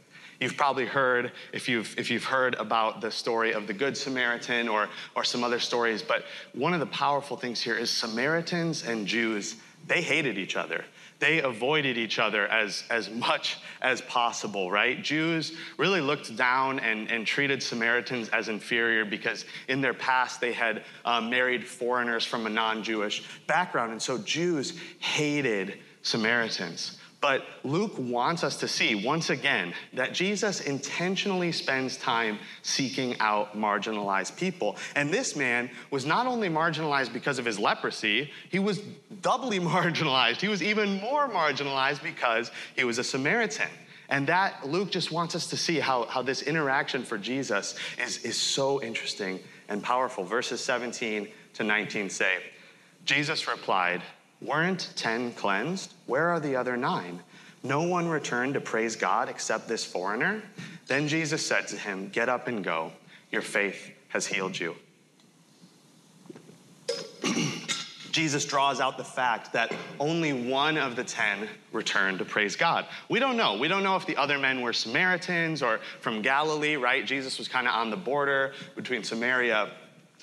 You've 0.41 0.57
probably 0.57 0.87
heard, 0.87 1.33
if 1.53 1.69
you've, 1.69 1.95
if 1.99 2.11
you've 2.11 2.25
heard 2.25 2.55
about 2.57 3.01
the 3.01 3.11
story 3.11 3.53
of 3.53 3.67
the 3.67 3.73
Good 3.73 3.97
Samaritan 3.97 4.69
or, 4.69 4.89
or 5.15 5.23
some 5.23 5.45
other 5.45 5.61
stories, 5.61 6.03
but 6.03 6.25
one 6.55 6.75
of 6.75 6.81
the 6.81 6.87
powerful 6.87 7.37
things 7.37 7.61
here 7.61 7.77
is 7.77 7.91
Samaritans 7.91 8.85
and 8.85 9.07
Jews, 9.07 9.57
they 9.87 10.03
hated 10.03 10.39
each 10.39 10.57
other. 10.57 10.85
They 11.19 11.41
avoided 11.41 11.97
each 11.97 12.19
other 12.19 12.47
as, 12.49 12.85
as 12.91 13.09
much 13.11 13.59
as 13.81 14.03
possible, 14.03 14.71
right? 14.71 15.03
Jews 15.03 15.53
really 15.79 16.03
looked 16.03 16.37
down 16.37 16.79
and, 16.81 17.11
and 17.11 17.27
treated 17.27 17.63
Samaritans 17.63 18.29
as 18.31 18.49
inferior 18.49 19.05
because 19.07 19.47
in 19.69 19.81
their 19.81 19.95
past 19.95 20.41
they 20.41 20.53
had 20.53 20.85
uh, 21.05 21.21
married 21.21 21.67
foreigners 21.67 22.25
from 22.25 22.47
a 22.47 22.51
non 22.51 22.83
Jewish 22.83 23.25
background. 23.47 23.93
And 23.93 24.03
so 24.03 24.19
Jews 24.19 24.79
hated 24.99 25.79
Samaritans. 26.03 26.99
But 27.27 27.45
Luke 27.65 27.95
wants 27.99 28.45
us 28.45 28.57
to 28.59 28.69
see 28.69 28.95
once 28.95 29.31
again 29.31 29.75
that 29.95 30.13
Jesus 30.13 30.61
intentionally 30.61 31.51
spends 31.51 31.97
time 31.97 32.39
seeking 32.63 33.19
out 33.19 33.57
marginalized 33.57 34.37
people. 34.37 34.77
And 34.95 35.13
this 35.13 35.35
man 35.35 35.69
was 35.91 36.07
not 36.07 36.29
only 36.29 36.49
marginalized 36.49 37.13
because 37.13 37.41
of 37.41 37.45
his 37.45 37.59
leprosy, 37.59 38.31
he 38.49 38.61
was 38.61 38.81
doubly 39.23 39.59
marginalized. 39.75 40.41
He 40.41 40.47
was 40.47 40.63
even 40.63 41.01
more 41.01 41.29
marginalized 41.29 42.01
because 42.01 42.53
he 42.77 42.85
was 42.85 42.99
a 42.99 43.03
Samaritan. 43.03 43.71
And 44.09 44.29
that 44.29 44.65
Luke 44.65 44.93
just 44.93 45.11
wants 45.11 45.35
us 45.35 45.49
to 45.49 45.57
see 45.57 45.81
how, 45.81 46.05
how 46.05 46.23
this 46.23 46.43
interaction 46.43 47.03
for 47.03 47.19
Jesus 47.19 47.75
is, 47.99 48.19
is 48.19 48.37
so 48.37 48.81
interesting 48.81 49.41
and 49.69 49.83
powerful. 49.83 50.23
Verses 50.23 50.61
17 50.61 51.27
to 51.55 51.65
19 51.65 52.09
say, 52.09 52.37
Jesus 53.05 53.49
replied, 53.49 54.01
Weren't 54.41 54.93
10 54.97 55.33
cleansed? 55.33 55.95
Where 56.07 56.29
are 56.29 56.41
the 56.41 56.57
other 56.57 56.77
nine? 56.77 57.21
No 57.63 57.83
one 57.83 58.09
returned 58.09 58.55
to 58.55 58.61
praise 58.61 58.95
God 58.97 59.29
except 59.29 59.67
this 59.67 59.85
foreigner. 59.85 60.43
Then 60.87 61.09
Jesus 61.09 61.45
said 61.45 61.67
to 61.69 61.77
him, 61.77 62.11
Get 62.11 62.29
up 62.29 62.47
and 62.49 62.63
go. 62.63 62.93
Your 63.33 63.43
faith 63.43 63.91
has 64.09 64.27
healed 64.27 64.59
you. 64.59 64.77
Jesus 68.13 68.45
draws 68.45 68.81
out 68.81 68.97
the 68.97 69.05
fact 69.05 69.53
that 69.55 69.75
only 69.99 70.33
one 70.33 70.79
of 70.79 70.97
the 70.97 71.05
ten 71.05 71.49
returned 71.73 72.19
to 72.21 72.25
praise 72.25 72.57
God. 72.57 72.87
We 73.09 73.19
don't 73.19 73.37
know. 73.37 73.59
We 73.59 73.69
don't 73.69 73.83
know 73.83 73.97
if 73.97 74.07
the 74.07 74.17
other 74.17 74.39
men 74.39 74.61
were 74.61 74.73
Samaritans 74.73 75.63
or 75.63 75.81
from 76.01 76.23
Galilee, 76.23 76.77
right? 76.77 77.05
Jesus 77.05 77.39
was 77.39 77.49
kind 77.49 77.67
of 77.67 77.75
on 77.75 77.91
the 77.91 77.97
border 77.97 78.53
between 78.75 79.03
Samaria 79.03 79.71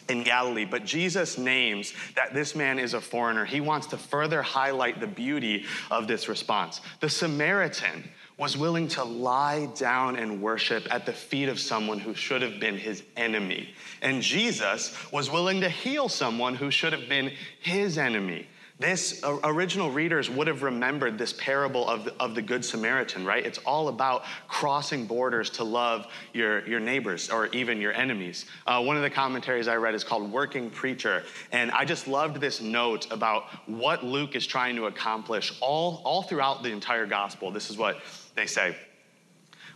in 0.09 0.23
Galilee, 0.23 0.65
but 0.65 0.85
Jesus 0.85 1.37
names 1.37 1.93
that 2.15 2.33
this 2.33 2.55
man 2.55 2.79
is 2.79 2.93
a 2.93 3.01
foreigner. 3.01 3.45
He 3.45 3.61
wants 3.61 3.87
to 3.87 3.97
further 3.97 4.41
highlight 4.41 4.99
the 4.99 5.07
beauty 5.07 5.65
of 5.91 6.07
this 6.07 6.27
response. 6.27 6.81
The 6.99 7.09
Samaritan 7.09 8.03
was 8.37 8.57
willing 8.57 8.87
to 8.89 9.03
lie 9.03 9.67
down 9.77 10.15
and 10.15 10.41
worship 10.41 10.87
at 10.91 11.05
the 11.05 11.13
feet 11.13 11.49
of 11.49 11.59
someone 11.59 11.99
who 11.99 12.15
should 12.15 12.41
have 12.41 12.59
been 12.59 12.77
his 12.77 13.03
enemy. 13.15 13.69
And 14.01 14.21
Jesus 14.21 14.95
was 15.11 15.29
willing 15.31 15.61
to 15.61 15.69
heal 15.69 16.09
someone 16.09 16.55
who 16.55 16.71
should 16.71 16.93
have 16.93 17.07
been 17.07 17.31
his 17.61 17.97
enemy. 17.97 18.47
This 18.83 19.23
uh, 19.23 19.39
original 19.45 19.91
readers 19.91 20.29
would 20.29 20.47
have 20.47 20.61
remembered 20.61 21.17
this 21.17 21.31
parable 21.31 21.87
of 21.87 22.03
the, 22.03 22.13
of 22.19 22.35
the 22.35 22.41
Good 22.41 22.65
Samaritan, 22.65 23.25
right? 23.25 23.45
It's 23.45 23.59
all 23.59 23.87
about 23.87 24.25
crossing 24.49 25.05
borders 25.05 25.49
to 25.51 25.63
love 25.63 26.07
your, 26.33 26.67
your 26.67 26.81
neighbors 26.81 27.29
or 27.29 27.47
even 27.53 27.79
your 27.79 27.93
enemies. 27.93 28.43
Uh, 28.67 28.83
one 28.83 28.97
of 28.97 29.01
the 29.01 29.09
commentaries 29.09 29.69
I 29.69 29.77
read 29.77 29.95
is 29.95 30.03
called 30.03 30.29
Working 30.29 30.69
Preacher. 30.69 31.23
And 31.53 31.71
I 31.71 31.85
just 31.85 32.09
loved 32.09 32.41
this 32.41 32.59
note 32.59 33.09
about 33.09 33.45
what 33.67 34.03
Luke 34.03 34.35
is 34.35 34.45
trying 34.45 34.75
to 34.75 34.87
accomplish 34.87 35.57
all, 35.61 36.01
all 36.03 36.21
throughout 36.21 36.61
the 36.61 36.71
entire 36.73 37.05
gospel. 37.05 37.51
This 37.51 37.69
is 37.69 37.77
what 37.77 38.01
they 38.35 38.47
say. 38.47 38.75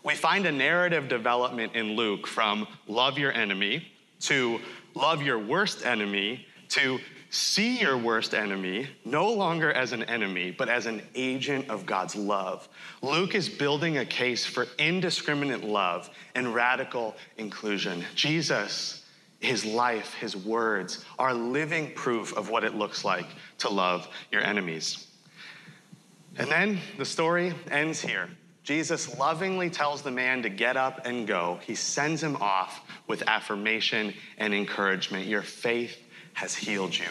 We 0.04 0.16
find 0.16 0.46
a 0.46 0.52
narrative 0.52 1.08
development 1.08 1.76
in 1.76 1.96
Luke 1.96 2.28
from 2.28 2.68
love 2.90 3.18
your 3.18 3.32
enemy 3.32 3.88
to 4.20 4.60
love 4.96 5.22
your 5.22 5.40
worst 5.40 5.86
enemy 5.86 6.47
to 6.70 7.00
see 7.30 7.80
your 7.80 7.98
worst 7.98 8.34
enemy 8.34 8.88
no 9.04 9.32
longer 9.32 9.72
as 9.72 9.92
an 9.92 10.04
enemy, 10.04 10.52
but 10.52 10.70
as 10.70 10.86
an 10.86 11.02
agent 11.16 11.70
of 11.70 11.86
God's 11.86 12.16
love. 12.16 12.68
Luke 13.02 13.36
is 13.36 13.50
building 13.50 13.98
a 13.98 14.06
case 14.06 14.46
for 14.46 14.68
indiscriminate 14.78 15.64
love 15.64 16.10
and 16.36 16.54
radical 16.54 17.16
inclusion. 17.38 18.04
Jesus, 18.16 19.04
his 19.40 19.66
life, 19.66 20.14
his 20.14 20.36
words 20.36 21.04
are 21.20 21.34
living 21.34 21.92
proof 21.94 22.36
of 22.38 22.50
what 22.50 22.64
it 22.64 22.76
looks 22.76 23.04
like 23.04 23.28
to 23.60 23.70
love 23.70 24.08
your 24.32 24.42
enemies. 24.42 25.08
And 26.38 26.50
then 26.50 26.80
the 26.98 27.06
story 27.06 27.54
ends 27.70 28.00
here. 28.00 28.30
Jesus 28.64 29.18
lovingly 29.18 29.70
tells 29.70 30.02
the 30.02 30.12
man 30.12 30.44
to 30.44 30.50
get 30.50 30.76
up 30.76 31.06
and 31.06 31.26
go. 31.26 31.58
He 31.66 31.74
sends 31.74 32.22
him 32.22 32.36
off 32.38 32.82
with 33.08 33.24
affirmation 33.26 34.14
and 34.38 34.54
encouragement. 34.54 35.26
Your 35.26 35.42
faith 35.42 35.98
has 36.38 36.54
healed 36.54 36.96
you. 36.96 37.10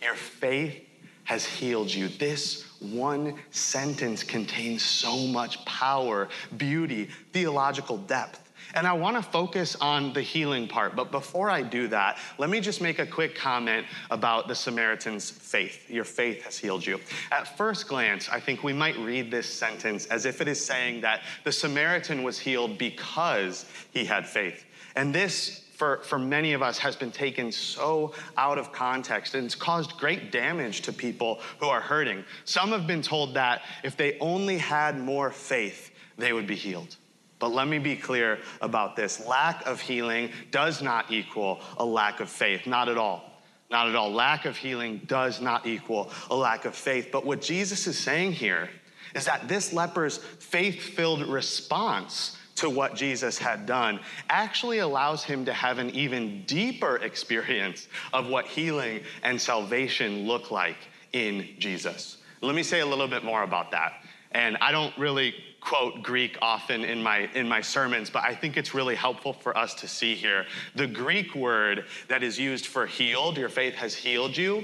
Your 0.00 0.14
faith 0.14 0.84
has 1.24 1.44
healed 1.44 1.92
you. 1.92 2.06
This 2.06 2.64
one 2.78 3.34
sentence 3.50 4.22
contains 4.22 4.82
so 4.82 5.26
much 5.26 5.64
power, 5.64 6.28
beauty, 6.56 7.08
theological 7.32 7.96
depth. 7.96 8.48
And 8.74 8.86
I 8.86 8.92
want 8.92 9.16
to 9.16 9.22
focus 9.22 9.74
on 9.80 10.12
the 10.12 10.22
healing 10.22 10.68
part. 10.68 10.94
But 10.94 11.10
before 11.10 11.50
I 11.50 11.60
do 11.60 11.88
that, 11.88 12.18
let 12.38 12.50
me 12.50 12.60
just 12.60 12.80
make 12.80 13.00
a 13.00 13.06
quick 13.06 13.34
comment 13.34 13.84
about 14.12 14.46
the 14.46 14.54
Samaritan's 14.54 15.28
faith. 15.28 15.90
Your 15.90 16.04
faith 16.04 16.44
has 16.44 16.56
healed 16.56 16.86
you. 16.86 17.00
At 17.32 17.56
first 17.56 17.88
glance, 17.88 18.28
I 18.28 18.38
think 18.38 18.62
we 18.62 18.72
might 18.72 18.96
read 18.98 19.28
this 19.28 19.52
sentence 19.52 20.06
as 20.06 20.24
if 20.24 20.40
it 20.40 20.46
is 20.46 20.64
saying 20.64 21.00
that 21.00 21.22
the 21.42 21.50
Samaritan 21.50 22.22
was 22.22 22.38
healed 22.38 22.78
because 22.78 23.66
he 23.90 24.04
had 24.04 24.24
faith. 24.24 24.66
And 24.94 25.12
this 25.12 25.64
for, 25.78 25.98
for 25.98 26.18
many 26.18 26.54
of 26.54 26.62
us 26.62 26.76
has 26.78 26.96
been 26.96 27.12
taken 27.12 27.52
so 27.52 28.12
out 28.36 28.58
of 28.58 28.72
context 28.72 29.36
and 29.36 29.44
it's 29.44 29.54
caused 29.54 29.96
great 29.96 30.32
damage 30.32 30.82
to 30.82 30.92
people 30.92 31.38
who 31.60 31.66
are 31.66 31.80
hurting. 31.80 32.24
Some 32.44 32.70
have 32.70 32.88
been 32.88 33.00
told 33.00 33.34
that 33.34 33.62
if 33.84 33.96
they 33.96 34.18
only 34.18 34.58
had 34.58 34.98
more 34.98 35.30
faith, 35.30 35.92
they 36.16 36.32
would 36.32 36.48
be 36.48 36.56
healed. 36.56 36.96
But 37.38 37.52
let 37.52 37.68
me 37.68 37.78
be 37.78 37.94
clear 37.94 38.40
about 38.60 38.96
this 38.96 39.24
lack 39.24 39.64
of 39.66 39.80
healing 39.80 40.32
does 40.50 40.82
not 40.82 41.12
equal 41.12 41.60
a 41.76 41.84
lack 41.84 42.18
of 42.18 42.28
faith, 42.28 42.66
not 42.66 42.88
at 42.88 42.98
all. 42.98 43.40
Not 43.70 43.88
at 43.88 43.94
all. 43.94 44.10
Lack 44.10 44.46
of 44.46 44.56
healing 44.56 45.02
does 45.06 45.40
not 45.40 45.64
equal 45.64 46.10
a 46.28 46.34
lack 46.34 46.64
of 46.64 46.74
faith. 46.74 47.10
But 47.12 47.24
what 47.24 47.40
Jesus 47.40 47.86
is 47.86 47.96
saying 47.96 48.32
here 48.32 48.68
is 49.14 49.26
that 49.26 49.46
this 49.46 49.72
leper's 49.72 50.18
faith 50.18 50.82
filled 50.82 51.28
response 51.28 52.37
to 52.58 52.70
what 52.70 52.94
Jesus 52.94 53.38
had 53.38 53.66
done 53.66 54.00
actually 54.28 54.78
allows 54.78 55.22
him 55.24 55.44
to 55.44 55.52
have 55.52 55.78
an 55.78 55.90
even 55.90 56.44
deeper 56.46 56.96
experience 56.96 57.88
of 58.12 58.28
what 58.28 58.46
healing 58.46 59.00
and 59.22 59.40
salvation 59.40 60.26
look 60.26 60.50
like 60.50 60.76
in 61.12 61.48
Jesus. 61.58 62.18
Let 62.40 62.54
me 62.54 62.62
say 62.62 62.80
a 62.80 62.86
little 62.86 63.08
bit 63.08 63.24
more 63.24 63.42
about 63.42 63.70
that. 63.72 64.02
And 64.32 64.56
I 64.60 64.72
don't 64.72 64.96
really 64.98 65.34
quote 65.60 66.02
Greek 66.02 66.38
often 66.40 66.84
in 66.84 67.02
my, 67.02 67.28
in 67.34 67.48
my 67.48 67.60
sermons, 67.60 68.10
but 68.10 68.22
I 68.22 68.34
think 68.34 68.56
it's 68.56 68.74
really 68.74 68.94
helpful 68.94 69.32
for 69.32 69.56
us 69.56 69.74
to 69.76 69.88
see 69.88 70.14
here. 70.14 70.46
The 70.74 70.86
Greek 70.86 71.34
word 71.34 71.86
that 72.08 72.22
is 72.22 72.38
used 72.38 72.66
for 72.66 72.86
healed, 72.86 73.38
your 73.38 73.48
faith 73.48 73.74
has 73.74 73.94
healed 73.94 74.36
you, 74.36 74.62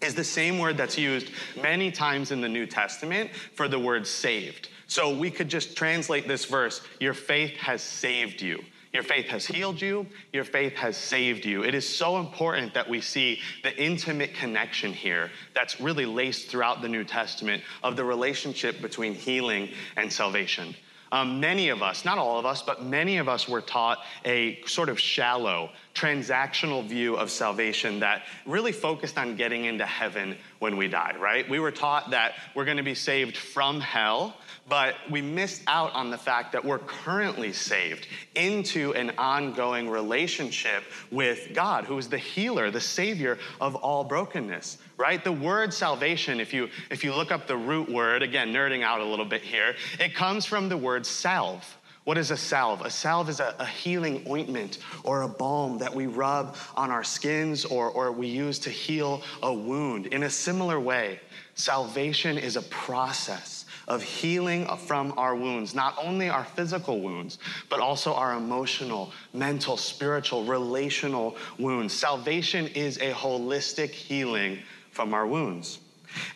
is 0.00 0.14
the 0.14 0.24
same 0.24 0.58
word 0.58 0.76
that's 0.76 0.98
used 0.98 1.30
many 1.60 1.90
times 1.90 2.30
in 2.32 2.40
the 2.40 2.48
New 2.48 2.66
Testament 2.66 3.30
for 3.54 3.68
the 3.68 3.78
word 3.78 4.06
saved. 4.06 4.68
So 4.92 5.16
we 5.16 5.30
could 5.30 5.48
just 5.48 5.74
translate 5.74 6.28
this 6.28 6.44
verse 6.44 6.82
your 7.00 7.14
faith 7.14 7.56
has 7.56 7.80
saved 7.80 8.42
you. 8.42 8.62
Your 8.92 9.02
faith 9.02 9.24
has 9.28 9.46
healed 9.46 9.80
you. 9.80 10.06
Your 10.34 10.44
faith 10.44 10.74
has 10.74 10.98
saved 10.98 11.46
you. 11.46 11.64
It 11.64 11.74
is 11.74 11.88
so 11.88 12.18
important 12.18 12.74
that 12.74 12.90
we 12.90 13.00
see 13.00 13.40
the 13.62 13.74
intimate 13.82 14.34
connection 14.34 14.92
here 14.92 15.30
that's 15.54 15.80
really 15.80 16.04
laced 16.04 16.50
throughout 16.50 16.82
the 16.82 16.90
New 16.90 17.04
Testament 17.04 17.62
of 17.82 17.96
the 17.96 18.04
relationship 18.04 18.82
between 18.82 19.14
healing 19.14 19.70
and 19.96 20.12
salvation. 20.12 20.74
Um, 21.10 21.40
many 21.40 21.70
of 21.70 21.82
us, 21.82 22.04
not 22.04 22.18
all 22.18 22.38
of 22.38 22.44
us, 22.44 22.62
but 22.62 22.84
many 22.84 23.16
of 23.16 23.30
us 23.30 23.48
were 23.48 23.62
taught 23.62 23.98
a 24.26 24.60
sort 24.66 24.90
of 24.90 25.00
shallow, 25.00 25.70
transactional 25.94 26.86
view 26.86 27.16
of 27.16 27.30
salvation 27.30 28.00
that 28.00 28.24
really 28.44 28.72
focused 28.72 29.16
on 29.16 29.36
getting 29.36 29.64
into 29.64 29.86
heaven 29.86 30.36
when 30.58 30.76
we 30.76 30.88
died, 30.88 31.18
right? 31.18 31.48
We 31.48 31.60
were 31.60 31.70
taught 31.70 32.10
that 32.10 32.32
we're 32.54 32.66
going 32.66 32.76
to 32.76 32.82
be 32.82 32.94
saved 32.94 33.38
from 33.38 33.80
hell 33.80 34.36
but 34.68 34.94
we 35.10 35.20
miss 35.20 35.62
out 35.66 35.92
on 35.92 36.10
the 36.10 36.18
fact 36.18 36.52
that 36.52 36.64
we're 36.64 36.78
currently 36.78 37.52
saved 37.52 38.06
into 38.34 38.92
an 38.94 39.10
ongoing 39.18 39.88
relationship 39.88 40.84
with 41.10 41.50
God, 41.52 41.84
who 41.84 41.98
is 41.98 42.08
the 42.08 42.18
healer, 42.18 42.70
the 42.70 42.80
savior 42.80 43.38
of 43.60 43.74
all 43.74 44.04
brokenness, 44.04 44.78
right? 44.96 45.22
The 45.22 45.32
word 45.32 45.74
salvation, 45.74 46.40
if 46.40 46.54
you, 46.54 46.68
if 46.90 47.04
you 47.04 47.14
look 47.14 47.32
up 47.32 47.46
the 47.46 47.56
root 47.56 47.90
word, 47.90 48.22
again, 48.22 48.52
nerding 48.52 48.82
out 48.82 49.00
a 49.00 49.04
little 49.04 49.24
bit 49.24 49.42
here, 49.42 49.74
it 49.98 50.14
comes 50.14 50.46
from 50.46 50.68
the 50.68 50.76
word 50.76 51.04
salve. 51.04 51.78
What 52.04 52.18
is 52.18 52.32
a 52.32 52.36
salve? 52.36 52.80
A 52.80 52.90
salve 52.90 53.28
is 53.28 53.38
a, 53.38 53.54
a, 53.60 53.66
healing 53.66 54.26
ointment 54.28 54.78
or 55.04 55.22
a 55.22 55.28
balm 55.28 55.78
that 55.78 55.94
we 55.94 56.06
rub 56.06 56.56
on 56.76 56.90
our 56.90 57.04
skins 57.04 57.64
or, 57.64 57.90
or 57.90 58.10
we 58.10 58.26
use 58.26 58.58
to 58.60 58.70
heal 58.70 59.22
a 59.40 59.54
wound. 59.54 60.06
In 60.06 60.24
a 60.24 60.30
similar 60.30 60.80
way, 60.80 61.20
salvation 61.54 62.38
is 62.38 62.56
a 62.56 62.62
process 62.62 63.61
of 63.88 64.02
healing 64.02 64.66
from 64.86 65.12
our 65.16 65.34
wounds, 65.34 65.74
not 65.74 65.94
only 66.02 66.28
our 66.28 66.44
physical 66.44 67.00
wounds, 67.00 67.38
but 67.68 67.80
also 67.80 68.14
our 68.14 68.34
emotional, 68.36 69.12
mental, 69.32 69.76
spiritual, 69.76 70.44
relational 70.44 71.36
wounds. 71.58 71.92
Salvation 71.92 72.66
is 72.68 72.96
a 72.98 73.12
holistic 73.12 73.90
healing 73.90 74.58
from 74.90 75.14
our 75.14 75.26
wounds. 75.26 75.78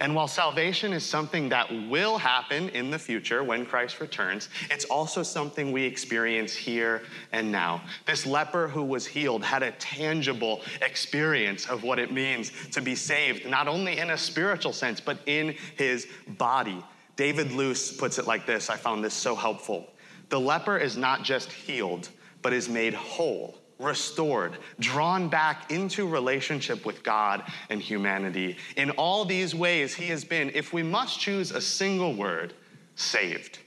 And 0.00 0.14
while 0.14 0.28
salvation 0.28 0.92
is 0.92 1.04
something 1.04 1.48
that 1.50 1.70
will 1.88 2.18
happen 2.18 2.68
in 2.70 2.90
the 2.90 2.98
future 2.98 3.44
when 3.44 3.66
Christ 3.66 4.00
returns, 4.00 4.48
it's 4.70 4.84
also 4.86 5.22
something 5.22 5.72
we 5.72 5.84
experience 5.84 6.54
here 6.54 7.02
and 7.32 7.52
now. 7.52 7.82
This 8.06 8.26
leper 8.26 8.68
who 8.68 8.82
was 8.82 9.06
healed 9.06 9.44
had 9.44 9.62
a 9.62 9.72
tangible 9.72 10.62
experience 10.82 11.66
of 11.66 11.82
what 11.82 11.98
it 11.98 12.12
means 12.12 12.52
to 12.72 12.80
be 12.80 12.94
saved, 12.94 13.46
not 13.46 13.68
only 13.68 13.98
in 13.98 14.10
a 14.10 14.18
spiritual 14.18 14.72
sense, 14.72 15.00
but 15.00 15.18
in 15.26 15.54
his 15.76 16.06
body. 16.38 16.82
David 17.16 17.52
Lose 17.52 17.92
puts 17.92 18.18
it 18.18 18.26
like 18.26 18.46
this 18.46 18.70
I 18.70 18.76
found 18.76 19.02
this 19.02 19.14
so 19.14 19.34
helpful. 19.34 19.92
The 20.28 20.40
leper 20.40 20.76
is 20.76 20.96
not 20.96 21.22
just 21.22 21.50
healed, 21.52 22.08
but 22.42 22.52
is 22.52 22.68
made 22.68 22.94
whole, 22.94 23.58
restored, 23.78 24.58
drawn 24.80 25.28
back 25.28 25.70
into 25.70 26.06
relationship 26.06 26.84
with 26.84 27.02
God 27.02 27.42
and 27.70 27.80
humanity. 27.80 28.56
In 28.76 28.90
all 28.90 29.24
these 29.24 29.54
ways, 29.54 29.94
he 29.94 30.06
has 30.08 30.24
been, 30.24 30.50
if 30.54 30.72
we 30.72 30.82
must 30.82 31.20
choose 31.20 31.52
a 31.52 31.60
single 31.60 32.14
word, 32.14 32.54
saved. 32.96 33.58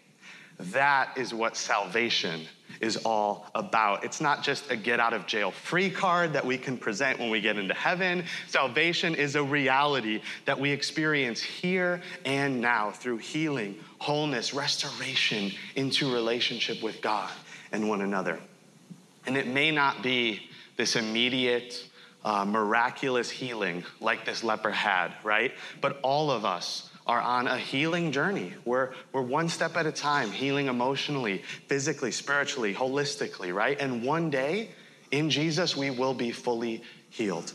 That 0.59 1.17
is 1.17 1.33
what 1.33 1.55
salvation 1.55 2.41
is 2.79 2.97
all 2.97 3.45
about. 3.55 4.03
It's 4.03 4.21
not 4.21 4.43
just 4.43 4.71
a 4.71 4.75
get 4.75 4.99
out 4.99 5.13
of 5.13 5.25
jail 5.27 5.51
free 5.51 5.89
card 5.89 6.33
that 6.33 6.45
we 6.45 6.57
can 6.57 6.77
present 6.77 7.19
when 7.19 7.29
we 7.29 7.41
get 7.41 7.57
into 7.57 7.73
heaven. 7.73 8.23
Salvation 8.47 9.15
is 9.15 9.35
a 9.35 9.43
reality 9.43 10.21
that 10.45 10.59
we 10.59 10.71
experience 10.71 11.41
here 11.41 12.01
and 12.25 12.61
now 12.61 12.91
through 12.91 13.17
healing, 13.17 13.77
wholeness, 13.99 14.53
restoration 14.53 15.51
into 15.75 16.13
relationship 16.13 16.81
with 16.81 17.01
God 17.01 17.31
and 17.71 17.89
one 17.89 18.01
another. 18.01 18.39
And 19.25 19.37
it 19.37 19.47
may 19.47 19.71
not 19.71 20.01
be 20.01 20.49
this 20.77 20.95
immediate, 20.95 21.85
uh, 22.23 22.45
miraculous 22.45 23.29
healing 23.29 23.83
like 23.99 24.25
this 24.25 24.43
leper 24.43 24.71
had, 24.71 25.13
right? 25.23 25.51
But 25.81 25.99
all 26.01 26.31
of 26.31 26.45
us 26.45 26.88
are 27.07 27.21
on 27.21 27.47
a 27.47 27.57
healing 27.57 28.11
journey. 28.11 28.53
We're, 28.65 28.91
we're 29.11 29.21
one 29.21 29.49
step 29.49 29.75
at 29.77 29.85
a 29.85 29.91
time, 29.91 30.31
healing 30.31 30.67
emotionally, 30.67 31.43
physically, 31.67 32.11
spiritually, 32.11 32.73
holistically, 32.73 33.53
right? 33.53 33.79
And 33.79 34.03
one 34.03 34.29
day 34.29 34.69
in 35.11 35.29
Jesus, 35.29 35.75
we 35.75 35.89
will 35.89 36.13
be 36.13 36.31
fully 36.31 36.83
healed. 37.09 37.51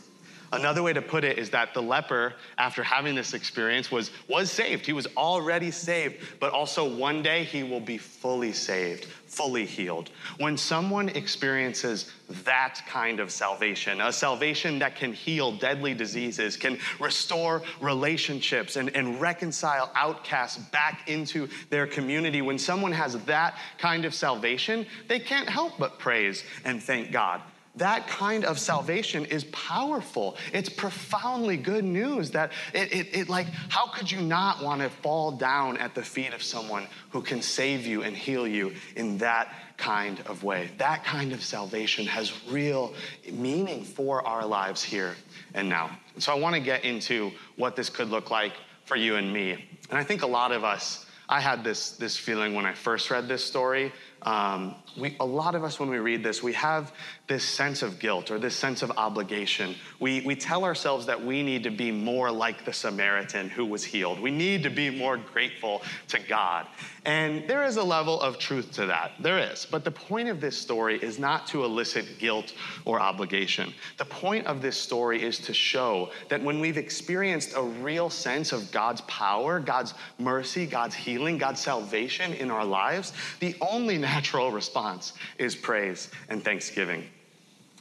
Another 0.55 0.81
way 0.81 0.93
to 0.93 1.01
put 1.01 1.23
it 1.23 1.37
is 1.37 1.49
that 1.49 1.73
the 1.73 1.81
leper, 1.81 2.33
after 2.57 2.81
having 2.81 3.13
this 3.13 3.33
experience, 3.33 3.91
was, 3.91 4.11
was 4.29 4.49
saved. 4.49 4.85
He 4.85 4.93
was 4.93 5.07
already 5.17 5.69
saved, 5.69 6.23
but 6.39 6.53
also 6.53 6.95
one 6.95 7.21
day 7.21 7.43
he 7.43 7.63
will 7.63 7.79
be 7.79 7.97
fully 7.97 8.53
saved, 8.53 9.05
fully 9.05 9.65
healed. 9.65 10.11
When 10.37 10.57
someone 10.57 11.09
experiences 11.09 12.11
that 12.45 12.81
kind 12.87 13.19
of 13.19 13.31
salvation, 13.31 13.99
a 14.01 14.13
salvation 14.13 14.79
that 14.79 14.95
can 14.95 15.13
heal 15.13 15.51
deadly 15.51 15.93
diseases, 15.93 16.55
can 16.55 16.79
restore 16.99 17.61
relationships 17.81 18.77
and, 18.77 18.89
and 18.95 19.19
reconcile 19.19 19.91
outcasts 19.93 20.57
back 20.57 21.09
into 21.09 21.49
their 21.69 21.85
community, 21.85 22.41
when 22.41 22.57
someone 22.57 22.93
has 22.93 23.17
that 23.25 23.57
kind 23.77 24.05
of 24.05 24.13
salvation, 24.13 24.85
they 25.07 25.19
can't 25.19 25.49
help 25.49 25.73
but 25.77 25.99
praise 25.99 26.43
and 26.63 26.81
thank 26.81 27.11
God 27.11 27.41
that 27.77 28.07
kind 28.07 28.45
of 28.45 28.57
salvation 28.57 29.25
is 29.25 29.43
powerful. 29.45 30.37
It's 30.53 30.69
profoundly 30.69 31.57
good 31.57 31.83
news 31.83 32.31
that 32.31 32.51
it, 32.73 32.93
it, 32.93 33.15
it, 33.15 33.29
like, 33.29 33.47
how 33.69 33.87
could 33.87 34.09
you 34.09 34.21
not 34.21 34.63
want 34.63 34.81
to 34.81 34.89
fall 34.89 35.31
down 35.31 35.77
at 35.77 35.93
the 35.93 36.03
feet 36.03 36.33
of 36.33 36.41
someone 36.41 36.87
who 37.09 37.21
can 37.21 37.41
save 37.41 37.85
you 37.85 38.03
and 38.03 38.15
heal 38.15 38.47
you 38.47 38.73
in 38.95 39.17
that 39.17 39.53
kind 39.77 40.21
of 40.27 40.43
way? 40.43 40.69
That 40.77 41.03
kind 41.03 41.33
of 41.33 41.43
salvation 41.43 42.05
has 42.05 42.33
real 42.47 42.93
meaning 43.31 43.83
for 43.83 44.25
our 44.25 44.45
lives 44.45 44.81
here 44.81 45.15
and 45.53 45.67
now. 45.67 45.91
And 46.13 46.23
so 46.23 46.31
I 46.31 46.35
want 46.35 46.55
to 46.55 46.61
get 46.61 46.85
into 46.85 47.31
what 47.57 47.75
this 47.75 47.89
could 47.89 48.09
look 48.09 48.31
like 48.31 48.53
for 48.85 48.95
you 48.95 49.15
and 49.17 49.31
me. 49.33 49.65
And 49.89 49.99
I 49.99 50.03
think 50.03 50.21
a 50.21 50.27
lot 50.27 50.51
of 50.51 50.63
us, 50.63 51.05
I 51.27 51.41
had 51.41 51.63
this, 51.63 51.91
this 51.91 52.15
feeling 52.15 52.53
when 52.53 52.65
I 52.65 52.73
first 52.73 53.11
read 53.11 53.27
this 53.27 53.43
story 53.43 53.91
um, 54.25 54.75
we, 54.97 55.15
a 55.19 55.25
lot 55.25 55.53
of 55.53 55.63
us, 55.63 55.79
when 55.79 55.89
we 55.89 55.99
read 55.99 56.23
this, 56.23 56.41
we 56.41 56.53
have 56.53 56.91
this 57.27 57.43
sense 57.43 57.81
of 57.81 57.99
guilt 57.99 58.29
or 58.29 58.37
this 58.37 58.55
sense 58.55 58.83
of 58.83 58.91
obligation. 58.97 59.75
We, 59.99 60.21
we 60.21 60.35
tell 60.35 60.63
ourselves 60.63 61.07
that 61.07 61.23
we 61.23 61.41
need 61.41 61.63
to 61.63 61.71
be 61.71 61.91
more 61.91 62.29
like 62.31 62.65
the 62.65 62.73
Samaritan 62.73 63.49
who 63.49 63.65
was 63.65 63.83
healed. 63.83 64.19
We 64.19 64.29
need 64.29 64.61
to 64.63 64.69
be 64.69 64.91
more 64.91 65.17
grateful 65.17 65.81
to 66.09 66.19
God. 66.19 66.67
And 67.03 67.47
there 67.47 67.63
is 67.63 67.77
a 67.77 67.83
level 67.83 68.19
of 68.21 68.37
truth 68.37 68.71
to 68.73 68.87
that. 68.87 69.13
There 69.19 69.39
is. 69.39 69.65
But 69.69 69.83
the 69.83 69.91
point 69.91 70.29
of 70.29 70.39
this 70.39 70.57
story 70.57 70.97
is 71.01 71.17
not 71.17 71.47
to 71.47 71.63
elicit 71.63 72.19
guilt 72.19 72.53
or 72.83 72.99
obligation. 72.99 73.73
The 73.97 74.05
point 74.05 74.45
of 74.45 74.61
this 74.61 74.77
story 74.77 75.23
is 75.23 75.39
to 75.39 75.53
show 75.53 76.11
that 76.29 76.43
when 76.43 76.59
we've 76.59 76.77
experienced 76.77 77.53
a 77.55 77.61
real 77.61 78.09
sense 78.09 78.51
of 78.51 78.71
God's 78.71 79.01
power, 79.01 79.59
God's 79.59 79.95
mercy, 80.19 80.65
God's 80.65 80.95
healing, 80.95 81.37
God's 81.37 81.61
salvation 81.61 82.33
in 82.33 82.51
our 82.51 82.65
lives, 82.65 83.13
the 83.39 83.55
only 83.61 83.97
natural 84.05 84.51
response 84.51 85.13
is 85.39 85.55
praise 85.55 86.09
and 86.29 86.43
thanksgiving. 86.43 87.07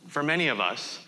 For 0.07 0.23
many 0.23 0.49
of 0.49 0.61
us, 0.61 1.04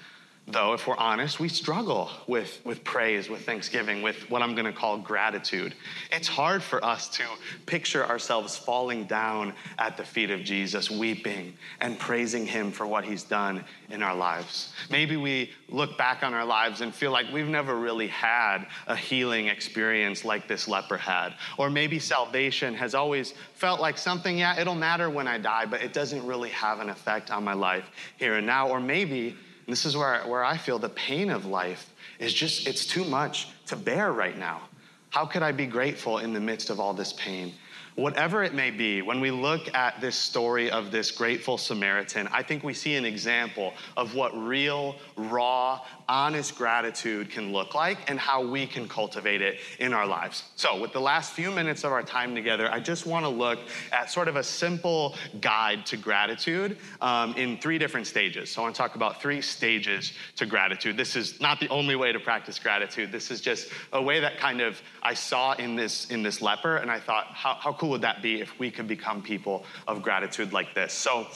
though, 0.48 0.74
if 0.74 0.86
we're 0.86 0.96
honest, 0.96 1.40
we 1.40 1.48
struggle 1.48 2.08
with, 2.28 2.60
with 2.64 2.84
praise, 2.84 3.28
with 3.28 3.44
thanksgiving, 3.44 4.00
with 4.00 4.30
what 4.30 4.42
I'm 4.42 4.54
gonna 4.54 4.72
call 4.72 4.98
gratitude. 4.98 5.74
It's 6.12 6.28
hard 6.28 6.62
for 6.62 6.84
us 6.84 7.08
to 7.08 7.24
picture 7.66 8.06
ourselves 8.06 8.56
falling 8.56 9.04
down 9.04 9.54
at 9.78 9.96
the 9.96 10.04
feet 10.04 10.30
of 10.30 10.44
Jesus, 10.44 10.88
weeping 10.88 11.54
and 11.80 11.98
praising 11.98 12.46
Him 12.46 12.70
for 12.70 12.86
what 12.86 13.04
He's 13.04 13.24
done 13.24 13.64
in 13.90 14.02
our 14.04 14.14
lives. 14.14 14.72
Maybe 14.88 15.16
we 15.16 15.50
look 15.68 15.98
back 15.98 16.22
on 16.22 16.32
our 16.32 16.44
lives 16.44 16.80
and 16.80 16.94
feel 16.94 17.10
like 17.10 17.26
we've 17.32 17.48
never 17.48 17.74
really 17.76 18.08
had 18.08 18.66
a 18.86 18.94
healing 18.94 19.48
experience 19.48 20.24
like 20.24 20.46
this 20.46 20.68
leper 20.68 20.96
had. 20.96 21.34
Or 21.58 21.70
maybe 21.70 21.98
salvation 21.98 22.72
has 22.74 22.94
always 22.94 23.34
felt 23.54 23.80
like 23.80 23.98
something, 23.98 24.38
yeah, 24.38 24.60
it'll 24.60 24.76
matter 24.76 25.10
when 25.10 25.26
I 25.26 25.38
die, 25.38 25.66
but 25.66 25.82
it 25.82 25.92
doesn't 25.92 26.24
really 26.24 26.50
have 26.50 26.78
an 26.78 26.88
effect 26.88 27.32
on 27.32 27.42
my 27.42 27.54
life 27.54 27.90
here 28.16 28.36
and 28.36 28.46
now. 28.46 28.68
Or 28.68 28.78
maybe 28.78 29.36
this 29.66 29.84
is 29.84 29.96
where, 29.96 30.22
where 30.26 30.44
I 30.44 30.56
feel 30.56 30.78
the 30.78 30.88
pain 30.88 31.30
of 31.30 31.44
life 31.44 31.92
is 32.18 32.32
just, 32.32 32.66
it's 32.66 32.86
too 32.86 33.04
much 33.04 33.48
to 33.66 33.76
bear 33.76 34.12
right 34.12 34.38
now. 34.38 34.62
How 35.10 35.26
could 35.26 35.42
I 35.42 35.52
be 35.52 35.66
grateful 35.66 36.18
in 36.18 36.32
the 36.32 36.40
midst 36.40 36.70
of 36.70 36.78
all 36.78 36.94
this 36.94 37.12
pain? 37.14 37.54
Whatever 37.94 38.44
it 38.44 38.52
may 38.52 38.70
be, 38.70 39.00
when 39.00 39.20
we 39.20 39.30
look 39.30 39.74
at 39.74 40.00
this 40.00 40.16
story 40.16 40.70
of 40.70 40.90
this 40.90 41.10
grateful 41.10 41.56
Samaritan, 41.56 42.28
I 42.30 42.42
think 42.42 42.62
we 42.62 42.74
see 42.74 42.94
an 42.94 43.06
example 43.06 43.72
of 43.96 44.14
what 44.14 44.36
real, 44.36 44.96
raw, 45.16 45.80
honest 46.08 46.56
gratitude 46.56 47.30
can 47.30 47.52
look 47.52 47.74
like 47.74 47.98
and 48.08 48.18
how 48.18 48.44
we 48.44 48.66
can 48.66 48.88
cultivate 48.88 49.42
it 49.42 49.58
in 49.78 49.92
our 49.92 50.06
lives. 50.06 50.44
So, 50.56 50.80
with 50.80 50.92
the 50.92 51.00
last 51.00 51.32
few 51.32 51.50
minutes 51.50 51.84
of 51.84 51.92
our 51.92 52.02
time 52.02 52.34
together, 52.34 52.70
I 52.70 52.80
just 52.80 53.06
want 53.06 53.24
to 53.24 53.28
look 53.28 53.58
at 53.92 54.10
sort 54.10 54.28
of 54.28 54.36
a 54.36 54.42
simple 54.42 55.14
guide 55.40 55.86
to 55.86 55.96
gratitude 55.96 56.78
um, 57.00 57.34
in 57.34 57.58
three 57.58 57.78
different 57.78 58.06
stages. 58.06 58.50
So, 58.50 58.62
I 58.62 58.64
want 58.64 58.74
to 58.74 58.78
talk 58.78 58.94
about 58.94 59.20
three 59.20 59.40
stages 59.40 60.12
to 60.36 60.46
gratitude. 60.46 60.96
This 60.96 61.16
is 61.16 61.40
not 61.40 61.60
the 61.60 61.68
only 61.68 61.96
way 61.96 62.12
to 62.12 62.20
practice 62.20 62.58
gratitude. 62.58 63.10
This 63.10 63.30
is 63.30 63.40
just 63.40 63.68
a 63.92 64.02
way 64.02 64.20
that 64.20 64.38
kind 64.38 64.60
of 64.60 64.80
I 65.02 65.14
saw 65.14 65.54
in 65.54 65.76
this 65.76 66.10
in 66.10 66.22
this 66.22 66.40
leper, 66.40 66.76
and 66.76 66.90
I 66.90 67.00
thought, 67.00 67.26
how, 67.28 67.54
how 67.54 67.72
cool 67.72 67.90
would 67.90 68.02
that 68.02 68.22
be 68.22 68.40
if 68.40 68.58
we 68.58 68.70
could 68.70 68.86
become 68.86 69.22
people 69.22 69.64
of 69.88 70.02
gratitude 70.02 70.52
like 70.52 70.74
this? 70.74 70.92
So, 70.92 71.26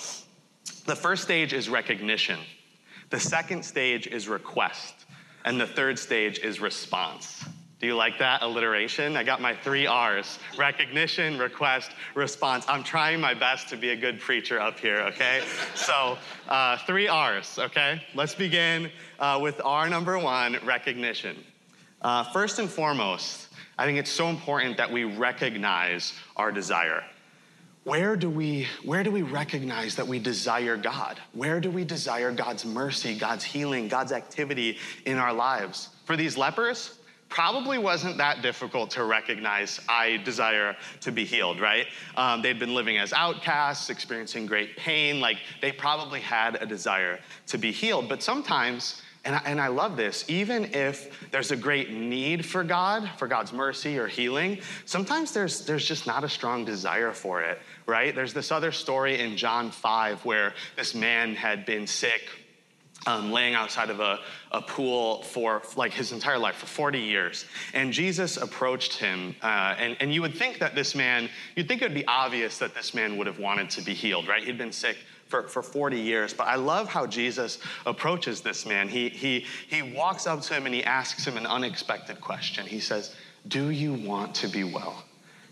the 0.86 0.96
first 0.96 1.22
stage 1.22 1.52
is 1.52 1.68
recognition. 1.68 2.38
The 3.10 3.20
second 3.20 3.64
stage 3.64 4.06
is 4.06 4.28
request. 4.28 4.94
And 5.44 5.60
the 5.60 5.66
third 5.66 5.98
stage 5.98 6.38
is 6.38 6.60
response. 6.60 7.44
Do 7.80 7.86
you 7.86 7.96
like 7.96 8.18
that 8.18 8.42
alliteration? 8.42 9.16
I 9.16 9.24
got 9.24 9.40
my 9.40 9.54
three 9.54 9.86
R's 9.86 10.38
recognition, 10.58 11.38
request, 11.38 11.92
response. 12.14 12.66
I'm 12.68 12.84
trying 12.84 13.20
my 13.20 13.32
best 13.32 13.68
to 13.70 13.76
be 13.78 13.88
a 13.90 13.96
good 13.96 14.20
preacher 14.20 14.60
up 14.60 14.78
here, 14.78 14.98
okay? 14.98 15.42
so, 15.74 16.18
uh, 16.48 16.76
three 16.86 17.08
R's, 17.08 17.58
okay? 17.58 18.02
Let's 18.14 18.34
begin 18.34 18.90
uh, 19.18 19.38
with 19.40 19.62
R 19.64 19.88
number 19.88 20.18
one 20.18 20.58
recognition. 20.62 21.42
Uh, 22.02 22.22
first 22.32 22.58
and 22.58 22.68
foremost, 22.68 23.48
I 23.78 23.86
think 23.86 23.98
it's 23.98 24.12
so 24.12 24.28
important 24.28 24.76
that 24.76 24.92
we 24.92 25.04
recognize 25.04 26.12
our 26.36 26.52
desire. 26.52 27.02
Where 27.84 28.14
do, 28.14 28.28
we, 28.28 28.66
where 28.84 29.02
do 29.02 29.10
we 29.10 29.22
recognize 29.22 29.96
that 29.96 30.06
we 30.06 30.18
desire 30.18 30.76
God? 30.76 31.18
Where 31.32 31.60
do 31.60 31.70
we 31.70 31.84
desire 31.84 32.30
God's 32.30 32.66
mercy, 32.66 33.16
God's 33.16 33.42
healing, 33.42 33.88
God's 33.88 34.12
activity 34.12 34.76
in 35.06 35.16
our 35.16 35.32
lives? 35.32 35.88
For 36.04 36.14
these 36.14 36.36
lepers, 36.36 36.98
probably 37.30 37.78
wasn't 37.78 38.18
that 38.18 38.42
difficult 38.42 38.90
to 38.90 39.04
recognize 39.04 39.80
I 39.88 40.18
desire 40.18 40.76
to 41.00 41.10
be 41.10 41.24
healed, 41.24 41.58
right? 41.58 41.86
Um, 42.16 42.42
they'd 42.42 42.58
been 42.58 42.74
living 42.74 42.98
as 42.98 43.14
outcasts, 43.14 43.88
experiencing 43.88 44.44
great 44.44 44.76
pain. 44.76 45.20
Like 45.20 45.38
they 45.62 45.72
probably 45.72 46.20
had 46.20 46.56
a 46.60 46.66
desire 46.66 47.18
to 47.46 47.56
be 47.56 47.72
healed. 47.72 48.10
But 48.10 48.22
sometimes 48.22 49.00
and 49.24 49.36
I, 49.36 49.42
and 49.44 49.60
I 49.60 49.68
love 49.68 49.96
this. 49.96 50.24
Even 50.28 50.66
if 50.72 51.30
there's 51.30 51.50
a 51.50 51.56
great 51.56 51.90
need 51.90 52.44
for 52.44 52.64
God, 52.64 53.08
for 53.18 53.28
God's 53.28 53.52
mercy 53.52 53.98
or 53.98 54.06
healing, 54.06 54.60
sometimes 54.86 55.32
there's, 55.32 55.66
there's 55.66 55.86
just 55.86 56.06
not 56.06 56.24
a 56.24 56.28
strong 56.28 56.64
desire 56.64 57.12
for 57.12 57.42
it, 57.42 57.58
right? 57.86 58.14
There's 58.14 58.32
this 58.32 58.50
other 58.50 58.72
story 58.72 59.20
in 59.20 59.36
John 59.36 59.70
5 59.70 60.24
where 60.24 60.54
this 60.76 60.94
man 60.94 61.34
had 61.34 61.66
been 61.66 61.86
sick 61.86 62.22
um, 63.06 63.32
laying 63.32 63.54
outside 63.54 63.90
of 63.90 64.00
a, 64.00 64.18
a, 64.52 64.60
pool 64.60 65.22
for 65.22 65.62
like 65.74 65.92
his 65.92 66.12
entire 66.12 66.38
life 66.38 66.56
for 66.56 66.66
40 66.66 66.98
years 66.98 67.46
and 67.72 67.94
jesus 67.94 68.36
approached 68.36 68.98
him 68.98 69.34
uh, 69.42 69.74
and, 69.78 69.96
and 70.00 70.12
you 70.12 70.20
would 70.20 70.34
think 70.34 70.58
that 70.58 70.74
this 70.74 70.94
man 70.94 71.30
you'd 71.56 71.66
think 71.66 71.80
it 71.80 71.86
would 71.86 71.94
be 71.94 72.06
obvious 72.06 72.58
that 72.58 72.74
this 72.74 72.92
man 72.92 73.16
would 73.16 73.26
have 73.26 73.38
wanted 73.38 73.70
to 73.70 73.80
be 73.80 73.94
healed 73.94 74.28
right 74.28 74.44
he'd 74.44 74.58
been 74.58 74.70
sick 74.70 74.98
for, 75.30 75.44
for 75.44 75.62
40 75.62 75.98
years. 75.98 76.34
But 76.34 76.48
I 76.48 76.56
love 76.56 76.88
how 76.88 77.06
Jesus 77.06 77.58
approaches 77.86 78.40
this 78.40 78.66
man. 78.66 78.88
He, 78.88 79.08
he, 79.08 79.46
he 79.68 79.82
walks 79.82 80.26
up 80.26 80.42
to 80.42 80.54
him 80.54 80.66
and 80.66 80.74
he 80.74 80.84
asks 80.84 81.24
him 81.24 81.36
an 81.36 81.46
unexpected 81.46 82.20
question. 82.20 82.66
He 82.66 82.80
says, 82.80 83.14
Do 83.48 83.70
you 83.70 83.94
want 83.94 84.34
to 84.36 84.48
be 84.48 84.64
well? 84.64 85.04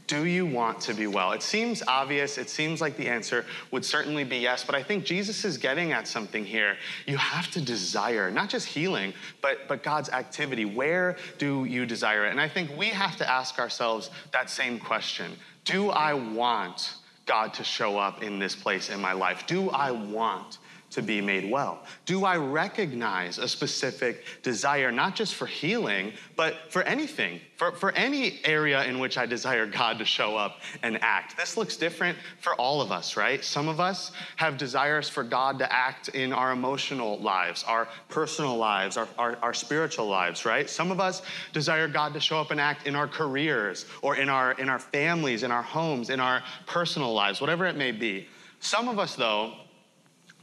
Do 0.08 0.24
you 0.24 0.46
want 0.46 0.80
to 0.82 0.94
be 0.94 1.06
well? 1.06 1.32
It 1.32 1.42
seems 1.42 1.82
obvious. 1.86 2.38
It 2.38 2.48
seems 2.48 2.80
like 2.80 2.96
the 2.96 3.06
answer 3.06 3.44
would 3.70 3.84
certainly 3.84 4.24
be 4.24 4.38
yes, 4.38 4.64
but 4.64 4.74
I 4.74 4.82
think 4.82 5.04
Jesus 5.04 5.44
is 5.44 5.58
getting 5.58 5.92
at 5.92 6.08
something 6.08 6.46
here. 6.46 6.78
You 7.06 7.18
have 7.18 7.50
to 7.50 7.60
desire 7.60 8.30
not 8.30 8.48
just 8.48 8.66
healing, 8.66 9.12
but, 9.42 9.68
but 9.68 9.82
God's 9.82 10.08
activity. 10.08 10.64
Where 10.64 11.16
do 11.36 11.66
you 11.66 11.84
desire 11.84 12.24
it? 12.24 12.30
And 12.30 12.40
I 12.40 12.48
think 12.48 12.74
we 12.74 12.86
have 12.86 13.16
to 13.18 13.30
ask 13.30 13.58
ourselves 13.58 14.10
that 14.32 14.48
same 14.48 14.80
question 14.80 15.32
Do 15.66 15.90
I 15.90 16.14
want 16.14 16.94
God 17.28 17.54
to 17.54 17.64
show 17.64 17.98
up 17.98 18.22
in 18.22 18.40
this 18.40 18.56
place 18.56 18.90
in 18.90 19.00
my 19.00 19.12
life? 19.12 19.46
Do 19.46 19.70
I 19.70 19.92
want 19.92 20.58
to 20.90 21.02
be 21.02 21.20
made 21.20 21.50
well? 21.50 21.80
Do 22.06 22.24
I 22.24 22.36
recognize 22.36 23.38
a 23.38 23.46
specific 23.48 24.24
desire, 24.42 24.90
not 24.90 25.14
just 25.14 25.34
for 25.34 25.46
healing, 25.46 26.12
but 26.36 26.70
for 26.70 26.82
anything, 26.82 27.40
for, 27.56 27.72
for 27.72 27.92
any 27.92 28.40
area 28.44 28.84
in 28.84 28.98
which 28.98 29.18
I 29.18 29.26
desire 29.26 29.66
God 29.66 29.98
to 29.98 30.04
show 30.04 30.36
up 30.36 30.60
and 30.82 30.98
act? 31.02 31.36
This 31.36 31.56
looks 31.56 31.76
different 31.76 32.16
for 32.40 32.54
all 32.54 32.80
of 32.80 32.90
us, 32.90 33.16
right? 33.16 33.44
Some 33.44 33.68
of 33.68 33.80
us 33.80 34.12
have 34.36 34.56
desires 34.56 35.08
for 35.08 35.22
God 35.22 35.58
to 35.58 35.70
act 35.72 36.08
in 36.10 36.32
our 36.32 36.52
emotional 36.52 37.18
lives, 37.18 37.64
our 37.64 37.88
personal 38.08 38.56
lives, 38.56 38.96
our, 38.96 39.08
our, 39.18 39.36
our 39.42 39.54
spiritual 39.54 40.06
lives, 40.06 40.44
right? 40.44 40.70
Some 40.70 40.90
of 40.90 41.00
us 41.00 41.22
desire 41.52 41.88
God 41.88 42.14
to 42.14 42.20
show 42.20 42.40
up 42.40 42.50
and 42.50 42.60
act 42.60 42.86
in 42.86 42.96
our 42.96 43.08
careers 43.08 43.86
or 44.02 44.16
in 44.16 44.28
our, 44.28 44.52
in 44.52 44.68
our 44.68 44.78
families, 44.78 45.42
in 45.42 45.50
our 45.50 45.62
homes, 45.62 46.08
in 46.10 46.20
our 46.20 46.42
personal 46.66 47.12
lives, 47.12 47.40
whatever 47.40 47.66
it 47.66 47.76
may 47.76 47.92
be. 47.92 48.26
Some 48.60 48.88
of 48.88 48.98
us, 48.98 49.14
though, 49.14 49.54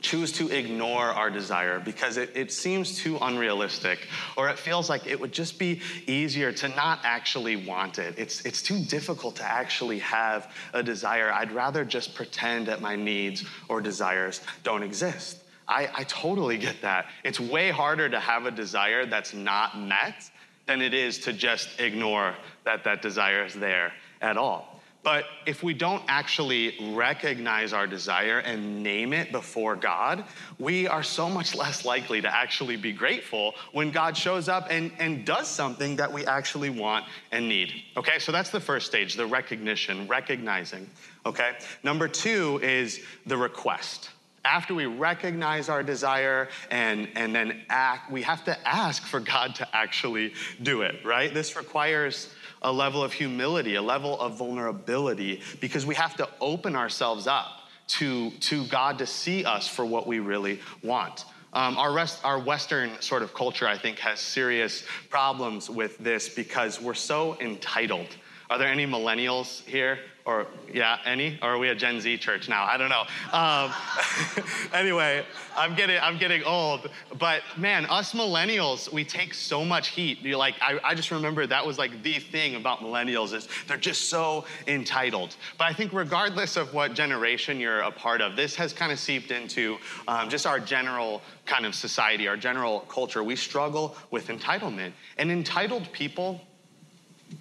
choose 0.05 0.31
to 0.31 0.47
ignore 0.55 1.05
our 1.05 1.31
desire 1.31 1.79
because 1.79 2.17
it, 2.17 2.29
it, 2.35 2.51
seems 2.51 2.95
too 2.95 3.17
unrealistic 3.21 4.07
or 4.37 4.49
it 4.49 4.59
feels 4.59 4.87
like 4.87 5.07
it 5.07 5.19
would 5.19 5.31
just 5.31 5.57
be 5.57 5.81
easier 6.05 6.51
to 6.51 6.67
not 6.69 6.99
actually 7.03 7.55
want 7.55 7.97
it. 7.97 8.13
It's, 8.15 8.45
it's 8.45 8.61
too 8.61 8.79
difficult 8.85 9.37
to 9.37 9.43
actually 9.43 9.97
have 9.99 10.53
a 10.73 10.83
desire. 10.83 11.33
I'd 11.33 11.51
rather 11.51 11.83
just 11.83 12.13
pretend 12.13 12.67
that 12.67 12.81
my 12.81 12.95
needs 12.95 13.45
or 13.67 13.81
desires 13.81 14.41
don't 14.61 14.83
exist. 14.83 15.39
I, 15.67 15.89
I 15.91 16.03
totally 16.03 16.59
get 16.59 16.83
that. 16.83 17.07
It's 17.23 17.39
way 17.39 17.71
harder 17.71 18.07
to 18.07 18.19
have 18.19 18.45
a 18.45 18.51
desire 18.51 19.07
that's 19.07 19.33
not 19.33 19.79
met 19.79 20.29
than 20.67 20.83
it 20.83 20.93
is 20.93 21.17
to 21.21 21.33
just 21.33 21.79
ignore 21.79 22.35
that 22.63 22.83
that 22.83 23.01
desire 23.01 23.43
is 23.43 23.55
there 23.55 23.91
at 24.21 24.37
all. 24.37 24.74
But 25.05 25.25
if 25.45 25.61
we 25.61 25.75
don't 25.75 26.01
actually 26.07 26.75
recognize 26.95 27.73
our 27.73 27.85
desire 27.85 28.39
and 28.39 28.81
name 28.81 29.13
it 29.13 29.31
before 29.31 29.75
God, 29.75 30.23
we 30.57 30.87
are 30.87 31.03
so 31.03 31.29
much 31.29 31.53
less 31.53 31.85
likely 31.85 32.21
to 32.21 32.35
actually 32.35 32.75
be 32.75 32.91
grateful 32.91 33.53
when 33.71 33.91
God 33.91 34.17
shows 34.17 34.49
up 34.49 34.65
and, 34.71 34.91
and 34.97 35.23
does 35.23 35.47
something 35.47 35.95
that 35.97 36.11
we 36.11 36.25
actually 36.25 36.71
want 36.71 37.05
and 37.31 37.47
need. 37.47 37.83
Okay, 37.95 38.17
so 38.17 38.31
that's 38.31 38.49
the 38.49 38.59
first 38.59 38.87
stage, 38.87 39.13
the 39.13 39.27
recognition, 39.27 40.07
recognizing. 40.07 40.89
Okay, 41.23 41.51
number 41.83 42.07
two 42.07 42.59
is 42.63 42.99
the 43.27 43.37
request 43.37 44.09
after 44.45 44.73
we 44.75 44.85
recognize 44.85 45.67
our 45.67 45.83
desire 45.83 46.47
and, 46.69 47.09
and 47.15 47.35
then 47.35 47.63
act, 47.69 48.11
we 48.11 48.21
have 48.21 48.45
to 48.45 48.67
ask 48.67 49.03
for 49.03 49.19
God 49.19 49.55
to 49.55 49.75
actually 49.75 50.33
do 50.61 50.83
it, 50.83 51.03
right? 51.03 51.33
This 51.33 51.55
requires 51.55 52.29
a 52.61 52.71
level 52.71 53.03
of 53.03 53.11
humility, 53.11 53.75
a 53.75 53.81
level 53.81 54.19
of 54.19 54.37
vulnerability, 54.37 55.41
because 55.59 55.85
we 55.85 55.95
have 55.95 56.15
to 56.17 56.29
open 56.39 56.75
ourselves 56.75 57.27
up 57.27 57.47
to, 57.87 58.31
to 58.31 58.65
God 58.67 58.99
to 58.99 59.05
see 59.05 59.43
us 59.45 59.67
for 59.67 59.85
what 59.85 60.07
we 60.07 60.19
really 60.19 60.59
want. 60.83 61.25
Um, 61.53 61.77
our, 61.77 61.93
rest, 61.93 62.19
our 62.23 62.39
Western 62.39 62.91
sort 63.01 63.23
of 63.23 63.33
culture, 63.33 63.67
I 63.67 63.77
think, 63.77 63.99
has 63.99 64.19
serious 64.19 64.83
problems 65.09 65.69
with 65.69 65.97
this 65.99 66.27
because 66.27 66.81
we're 66.81 66.93
so 66.93 67.37
entitled. 67.39 68.09
Are 68.49 68.57
there 68.57 68.67
any 68.67 68.85
millennials 68.85 69.63
here? 69.63 69.99
Or, 70.25 70.47
yeah, 70.73 70.97
any? 71.05 71.37
Or 71.43 71.49
are 71.49 71.57
we 71.59 71.69
a 71.69 71.75
Gen 71.75 72.01
Z 72.01 72.17
church 72.17 72.49
now? 72.49 72.63
I 72.63 72.77
don't 72.77 72.89
know. 72.89 73.03
Um, 73.31 73.71
anyway, 74.73 75.23
I'm 75.55 75.75
getting, 75.75 75.99
I'm 76.01 76.17
getting 76.17 76.43
old. 76.43 76.89
But 77.19 77.43
man, 77.57 77.85
us 77.85 78.13
millennials, 78.13 78.91
we 78.91 79.05
take 79.05 79.35
so 79.35 79.63
much 79.63 79.89
heat. 79.89 80.21
You're 80.23 80.39
like, 80.39 80.55
I, 80.61 80.79
I 80.83 80.95
just 80.95 81.11
remember 81.11 81.45
that 81.45 81.63
was 81.63 81.77
like 81.77 82.01
the 82.01 82.13
thing 82.13 82.55
about 82.55 82.79
millennials 82.79 83.33
is 83.33 83.47
they're 83.67 83.77
just 83.77 84.09
so 84.09 84.45
entitled. 84.65 85.35
But 85.59 85.65
I 85.65 85.73
think 85.73 85.93
regardless 85.93 86.57
of 86.57 86.73
what 86.73 86.95
generation 86.95 87.59
you're 87.59 87.81
a 87.81 87.91
part 87.91 88.19
of, 88.19 88.35
this 88.35 88.55
has 88.55 88.73
kind 88.73 88.91
of 88.91 88.97
seeped 88.97 89.29
into 89.29 89.77
um, 90.07 90.27
just 90.27 90.47
our 90.47 90.59
general 90.59 91.21
kind 91.45 91.67
of 91.67 91.75
society, 91.75 92.27
our 92.27 92.37
general 92.37 92.79
culture. 92.89 93.23
We 93.23 93.35
struggle 93.35 93.95
with 94.09 94.29
entitlement. 94.29 94.93
And 95.19 95.29
entitled 95.29 95.91
people, 95.91 96.41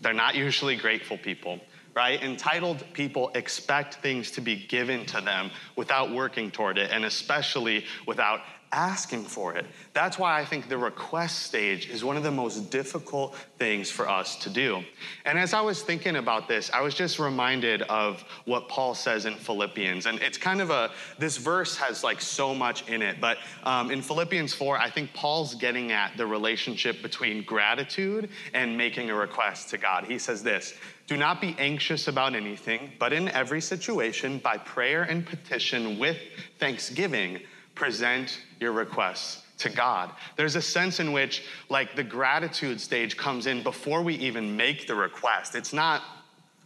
they're 0.02 0.12
not 0.12 0.34
usually 0.34 0.76
grateful 0.76 1.16
people 1.16 1.60
right? 1.94 2.22
Entitled 2.22 2.84
people 2.92 3.30
expect 3.34 3.96
things 3.96 4.30
to 4.32 4.40
be 4.40 4.56
given 4.56 5.06
to 5.06 5.20
them 5.20 5.50
without 5.76 6.10
working 6.10 6.50
toward 6.50 6.78
it, 6.78 6.90
and 6.90 7.04
especially 7.04 7.84
without 8.06 8.40
asking 8.72 9.24
for 9.24 9.54
it. 9.54 9.66
That's 9.92 10.18
why 10.18 10.40
I 10.40 10.44
think 10.44 10.68
the 10.68 10.78
request 10.78 11.42
stage 11.42 11.88
is 11.88 12.04
one 12.04 12.16
of 12.16 12.22
the 12.22 12.30
most 12.30 12.70
difficult 12.70 13.34
things 13.58 13.90
for 13.90 14.08
us 14.08 14.36
to 14.36 14.50
do. 14.50 14.82
And 15.24 15.38
as 15.38 15.54
I 15.54 15.60
was 15.60 15.82
thinking 15.82 16.16
about 16.16 16.48
this, 16.48 16.70
I 16.72 16.80
was 16.80 16.94
just 16.94 17.18
reminded 17.18 17.82
of 17.82 18.22
what 18.44 18.68
Paul 18.68 18.94
says 18.94 19.26
in 19.26 19.34
Philippians. 19.34 20.06
And 20.06 20.20
it's 20.20 20.38
kind 20.38 20.60
of 20.60 20.70
a, 20.70 20.90
this 21.18 21.36
verse 21.36 21.76
has 21.76 22.02
like 22.02 22.20
so 22.20 22.54
much 22.54 22.88
in 22.88 23.02
it, 23.02 23.20
but 23.20 23.38
um, 23.64 23.90
in 23.90 24.02
Philippians 24.02 24.52
4, 24.54 24.78
I 24.78 24.90
think 24.90 25.12
Paul's 25.14 25.54
getting 25.54 25.92
at 25.92 26.16
the 26.16 26.26
relationship 26.26 27.02
between 27.02 27.44
gratitude 27.44 28.30
and 28.52 28.76
making 28.76 29.10
a 29.10 29.14
request 29.14 29.70
to 29.70 29.78
God. 29.78 30.04
He 30.04 30.18
says 30.18 30.42
this 30.42 30.74
do 31.06 31.18
not 31.18 31.40
be 31.40 31.54
anxious 31.58 32.08
about 32.08 32.34
anything, 32.34 32.92
but 32.98 33.12
in 33.12 33.28
every 33.28 33.60
situation, 33.60 34.38
by 34.38 34.56
prayer 34.56 35.02
and 35.02 35.26
petition 35.26 35.98
with 35.98 36.16
thanksgiving, 36.58 37.40
present 37.74 38.40
your 38.60 38.72
requests 38.72 39.42
to 39.58 39.68
God. 39.68 40.10
There's 40.36 40.56
a 40.56 40.62
sense 40.62 41.00
in 41.00 41.12
which, 41.12 41.44
like, 41.68 41.94
the 41.96 42.04
gratitude 42.04 42.80
stage 42.80 43.16
comes 43.16 43.46
in 43.46 43.62
before 43.62 44.02
we 44.02 44.14
even 44.16 44.56
make 44.56 44.86
the 44.86 44.94
request. 44.94 45.54
It's 45.54 45.72
not 45.72 46.02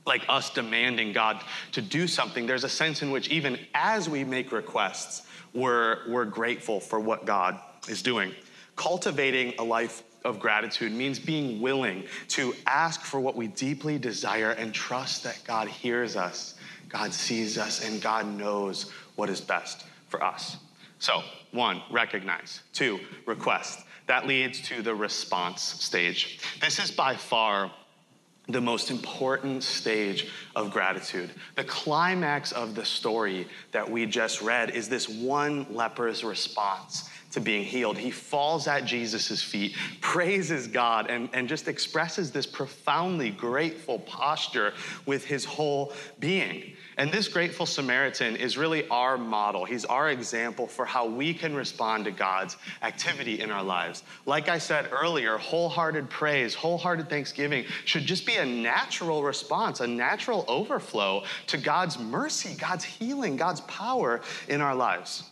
like 0.06 0.22
us 0.28 0.50
demanding 0.50 1.12
God 1.12 1.42
to 1.72 1.82
do 1.82 2.06
something. 2.06 2.46
There's 2.46 2.64
a 2.64 2.68
sense 2.68 3.02
in 3.02 3.10
which, 3.10 3.28
even 3.28 3.58
as 3.74 4.08
we 4.08 4.24
make 4.24 4.52
requests, 4.52 5.26
we're, 5.52 6.08
we're 6.08 6.24
grateful 6.24 6.80
for 6.80 6.98
what 6.98 7.26
God 7.26 7.60
is 7.88 8.02
doing. 8.02 8.34
Cultivating 8.76 9.54
a 9.58 9.64
life 9.64 10.02
of 10.24 10.40
gratitude 10.40 10.92
means 10.92 11.18
being 11.18 11.60
willing 11.60 12.04
to 12.28 12.54
ask 12.66 13.02
for 13.02 13.20
what 13.20 13.36
we 13.36 13.48
deeply 13.48 13.98
desire 13.98 14.50
and 14.52 14.72
trust 14.72 15.24
that 15.24 15.40
God 15.44 15.68
hears 15.68 16.16
us, 16.16 16.54
God 16.88 17.12
sees 17.12 17.58
us, 17.58 17.84
and 17.86 18.00
God 18.00 18.26
knows 18.26 18.90
what 19.16 19.28
is 19.28 19.40
best 19.40 19.84
for 20.08 20.22
us. 20.24 20.56
So, 20.98 21.22
one, 21.52 21.82
recognize. 21.90 22.62
Two, 22.72 23.00
request. 23.26 23.84
That 24.06 24.26
leads 24.26 24.60
to 24.62 24.82
the 24.82 24.94
response 24.94 25.62
stage. 25.62 26.40
This 26.60 26.78
is 26.78 26.90
by 26.90 27.14
far 27.14 27.70
the 28.48 28.60
most 28.60 28.90
important 28.90 29.62
stage 29.62 30.28
of 30.56 30.70
gratitude. 30.70 31.30
The 31.54 31.64
climax 31.64 32.50
of 32.52 32.74
the 32.74 32.84
story 32.84 33.46
that 33.72 33.88
we 33.88 34.06
just 34.06 34.40
read 34.40 34.70
is 34.70 34.88
this 34.88 35.08
one 35.08 35.66
leper's 35.70 36.24
response 36.24 37.10
to 37.32 37.40
being 37.40 37.64
healed. 37.64 37.98
He 37.98 38.10
falls 38.10 38.66
at 38.66 38.84
Jesus' 38.84 39.42
feet, 39.42 39.76
praises 40.00 40.66
God, 40.66 41.10
and, 41.10 41.28
and 41.32 41.48
just 41.48 41.68
expresses 41.68 42.30
this 42.30 42.46
profoundly 42.46 43.30
grateful 43.30 43.98
posture 44.00 44.72
with 45.04 45.24
his 45.24 45.44
whole 45.44 45.92
being. 46.18 46.74
And 46.96 47.12
this 47.12 47.28
grateful 47.28 47.66
Samaritan 47.66 48.34
is 48.34 48.56
really 48.56 48.88
our 48.88 49.16
model. 49.16 49.64
He's 49.64 49.84
our 49.84 50.10
example 50.10 50.66
for 50.66 50.84
how 50.84 51.06
we 51.06 51.32
can 51.34 51.54
respond 51.54 52.06
to 52.06 52.10
God's 52.10 52.56
activity 52.82 53.40
in 53.40 53.50
our 53.50 53.62
lives. 53.62 54.02
Like 54.26 54.48
I 54.48 54.58
said 54.58 54.88
earlier, 54.90 55.38
wholehearted 55.38 56.10
praise, 56.10 56.54
wholehearted 56.54 57.08
thanksgiving 57.08 57.66
should 57.84 58.04
just 58.04 58.26
be 58.26 58.36
a 58.36 58.44
natural 58.44 59.22
response, 59.22 59.80
a 59.80 59.86
natural 59.86 60.44
overflow 60.48 61.24
to 61.48 61.58
God's 61.58 61.98
mercy, 61.98 62.56
God's 62.58 62.84
healing, 62.84 63.36
God's 63.36 63.60
power 63.62 64.22
in 64.48 64.60
our 64.60 64.74
lives. 64.74 65.24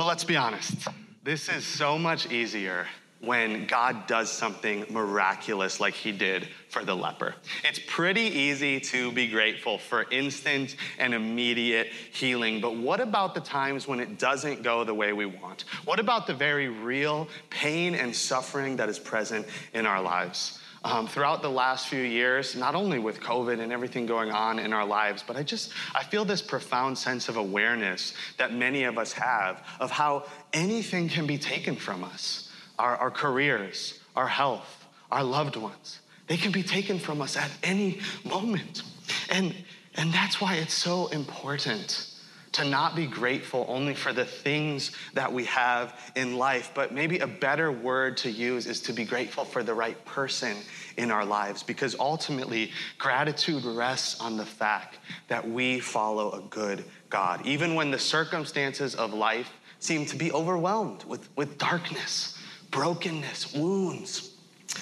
But 0.00 0.06
let's 0.06 0.24
be 0.24 0.38
honest, 0.38 0.88
this 1.24 1.50
is 1.50 1.62
so 1.62 1.98
much 1.98 2.32
easier 2.32 2.86
when 3.20 3.66
God 3.66 4.06
does 4.06 4.32
something 4.32 4.86
miraculous 4.88 5.78
like 5.78 5.92
he 5.92 6.10
did 6.10 6.48
for 6.70 6.86
the 6.86 6.96
leper. 6.96 7.34
It's 7.64 7.80
pretty 7.86 8.22
easy 8.22 8.80
to 8.80 9.12
be 9.12 9.28
grateful 9.28 9.76
for 9.76 10.06
instant 10.10 10.76
and 10.98 11.12
immediate 11.12 11.88
healing, 12.14 12.62
but 12.62 12.76
what 12.76 13.00
about 13.00 13.34
the 13.34 13.42
times 13.42 13.86
when 13.86 14.00
it 14.00 14.18
doesn't 14.18 14.62
go 14.62 14.84
the 14.84 14.94
way 14.94 15.12
we 15.12 15.26
want? 15.26 15.66
What 15.84 16.00
about 16.00 16.26
the 16.26 16.32
very 16.32 16.68
real 16.68 17.28
pain 17.50 17.94
and 17.94 18.16
suffering 18.16 18.76
that 18.76 18.88
is 18.88 18.98
present 18.98 19.46
in 19.74 19.84
our 19.84 20.00
lives? 20.00 20.59
Um, 20.82 21.06
throughout 21.06 21.42
the 21.42 21.50
last 21.50 21.88
few 21.88 22.00
years, 22.00 22.56
not 22.56 22.74
only 22.74 22.98
with 22.98 23.20
COVID 23.20 23.60
and 23.60 23.70
everything 23.70 24.06
going 24.06 24.30
on 24.30 24.58
in 24.58 24.72
our 24.72 24.86
lives, 24.86 25.22
but 25.26 25.36
I 25.36 25.42
just, 25.42 25.72
I 25.94 26.02
feel 26.04 26.24
this 26.24 26.40
profound 26.40 26.96
sense 26.96 27.28
of 27.28 27.36
awareness 27.36 28.14
that 28.38 28.54
many 28.54 28.84
of 28.84 28.96
us 28.96 29.12
have 29.12 29.62
of 29.78 29.90
how 29.90 30.24
anything 30.54 31.10
can 31.10 31.26
be 31.26 31.36
taken 31.36 31.76
from 31.76 32.02
us 32.02 32.50
our, 32.78 32.96
our 32.96 33.10
careers, 33.10 34.00
our 34.16 34.26
health, 34.26 34.86
our 35.12 35.22
loved 35.22 35.56
ones. 35.56 36.00
They 36.28 36.38
can 36.38 36.50
be 36.50 36.62
taken 36.62 36.98
from 36.98 37.20
us 37.20 37.36
at 37.36 37.50
any 37.62 37.98
moment. 38.24 38.82
And, 39.28 39.54
and 39.96 40.12
that's 40.14 40.40
why 40.40 40.54
it's 40.54 40.72
so 40.72 41.08
important 41.08 42.09
to 42.52 42.64
not 42.64 42.96
be 42.96 43.06
grateful 43.06 43.64
only 43.68 43.94
for 43.94 44.12
the 44.12 44.24
things 44.24 44.90
that 45.14 45.32
we 45.32 45.44
have 45.44 45.98
in 46.16 46.36
life, 46.36 46.72
but 46.74 46.92
maybe 46.92 47.20
a 47.20 47.26
better 47.26 47.70
word 47.70 48.16
to 48.18 48.30
use 48.30 48.66
is 48.66 48.80
to 48.80 48.92
be 48.92 49.04
grateful 49.04 49.44
for 49.44 49.62
the 49.62 49.72
right 49.72 50.04
person 50.04 50.56
in 50.96 51.10
our 51.10 51.24
lives, 51.24 51.62
because 51.62 51.94
ultimately, 51.98 52.72
gratitude 52.98 53.64
rests 53.64 54.20
on 54.20 54.36
the 54.36 54.44
fact 54.44 54.98
that 55.28 55.48
we 55.48 55.78
follow 55.78 56.32
a 56.32 56.40
good 56.50 56.84
God, 57.08 57.46
even 57.46 57.74
when 57.74 57.90
the 57.90 57.98
circumstances 57.98 58.94
of 58.94 59.14
life 59.14 59.52
seem 59.78 60.04
to 60.06 60.16
be 60.16 60.32
overwhelmed 60.32 61.04
with, 61.04 61.28
with 61.36 61.56
darkness 61.56 62.36
brokenness, 62.70 63.52
wounds, 63.52 64.30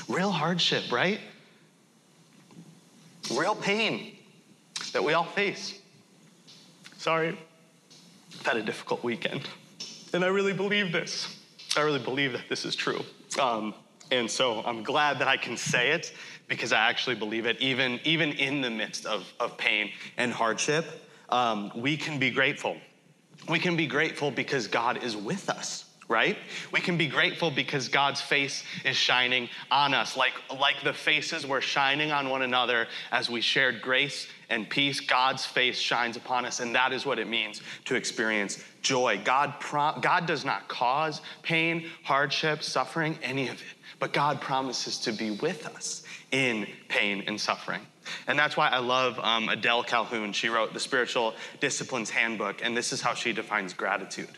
real 0.09 0.31
hardship, 0.31 0.92
right? 0.92 1.20
Real 3.33 3.54
pain 3.54 4.16
that 4.92 5.02
we 5.02 5.12
all 5.12 5.24
face. 5.24 5.81
Sorry, 6.98 7.38
I've 8.41 8.47
had 8.47 8.57
a 8.57 8.62
difficult 8.62 9.03
weekend. 9.03 9.49
And 10.12 10.25
I 10.25 10.29
really 10.29 10.53
believe 10.53 10.93
this. 10.93 11.37
I 11.77 11.81
really 11.81 11.99
believe 11.99 12.33
that 12.33 12.49
this 12.49 12.64
is 12.64 12.75
true. 12.75 13.05
Um, 13.41 13.75
and 14.11 14.31
so 14.31 14.62
I'm 14.64 14.83
glad 14.83 15.19
that 15.19 15.29
I 15.29 15.37
can 15.37 15.57
say 15.57 15.91
it 15.91 16.14
because 16.49 16.73
I 16.73 16.88
actually 16.88 17.17
believe 17.17 17.45
it, 17.45 17.61
even, 17.61 18.01
even 18.05 18.33
in 18.33 18.62
the 18.62 18.71
midst 18.71 19.05
of, 19.05 19.31
of 19.38 19.59
pain 19.59 19.91
and 20.17 20.33
hardship. 20.33 20.87
Um, 21.29 21.71
we 21.77 21.97
can 21.97 22.19
be 22.19 22.31
grateful. 22.31 22.77
We 23.49 23.59
can 23.59 23.77
be 23.77 23.87
grateful 23.87 24.31
because 24.31 24.67
God 24.67 25.03
is 25.03 25.14
with 25.14 25.51
us 25.51 25.88
right? 26.09 26.38
We 26.73 26.81
can 26.81 26.97
be 26.97 27.07
grateful 27.07 27.51
because 27.51 27.88
God's 27.88 28.21
face 28.21 28.64
is 28.85 28.97
shining 28.97 29.49
on 29.71 29.92
us, 29.92 30.16
like, 30.16 30.33
like 30.59 30.83
the 30.83 30.94
faces 30.94 31.47
were 31.47 31.61
shining 31.61 32.12
on 32.12 32.31
one 32.31 32.42
another 32.42 32.88
as 33.12 33.29
we 33.29 33.42
shared 33.42 33.83
grace 33.83 34.27
and 34.49 34.68
peace. 34.68 35.01
God's 35.01 35.44
face 35.44 35.79
shines 35.79 36.16
upon 36.16 36.47
us, 36.47 36.61
and 36.61 36.75
that 36.75 36.92
is 36.94 37.05
what 37.05 37.18
it 37.18 37.29
means 37.29 37.61
to 37.85 37.94
experience 37.94 38.64
joy. 38.81 39.21
God, 39.23 39.55
God 39.71 40.27
does 40.27 40.44
not 40.44 40.66
cause 40.66 41.21
pain, 41.42 41.87
hardship, 42.05 42.62
suffering, 42.62 43.18
any 43.23 43.49
of 43.49 43.57
it. 43.57 43.66
but 43.99 44.12
God 44.12 44.40
promises 44.40 44.99
to 45.01 45.12
be 45.12 45.33
with 45.33 45.66
us 45.66 46.05
in 46.31 46.66
pain 46.88 47.25
and 47.27 47.40
suffering. 47.40 47.81
And 48.27 48.38
that's 48.38 48.57
why 48.57 48.68
I 48.68 48.79
love 48.79 49.18
um, 49.18 49.49
Adele 49.49 49.85
Calhoun. 49.85 50.33
She 50.33 50.49
wrote 50.49 50.73
the 50.73 50.81
Spiritual 50.81 51.35
Disciplines 51.61 52.11
Handbook, 52.11 52.61
and 52.62 52.77
this 52.77 52.92
is 52.92 53.03
how 53.03 53.14
she 53.14 53.33
defines 53.33 53.75
gratitude. 53.75 54.31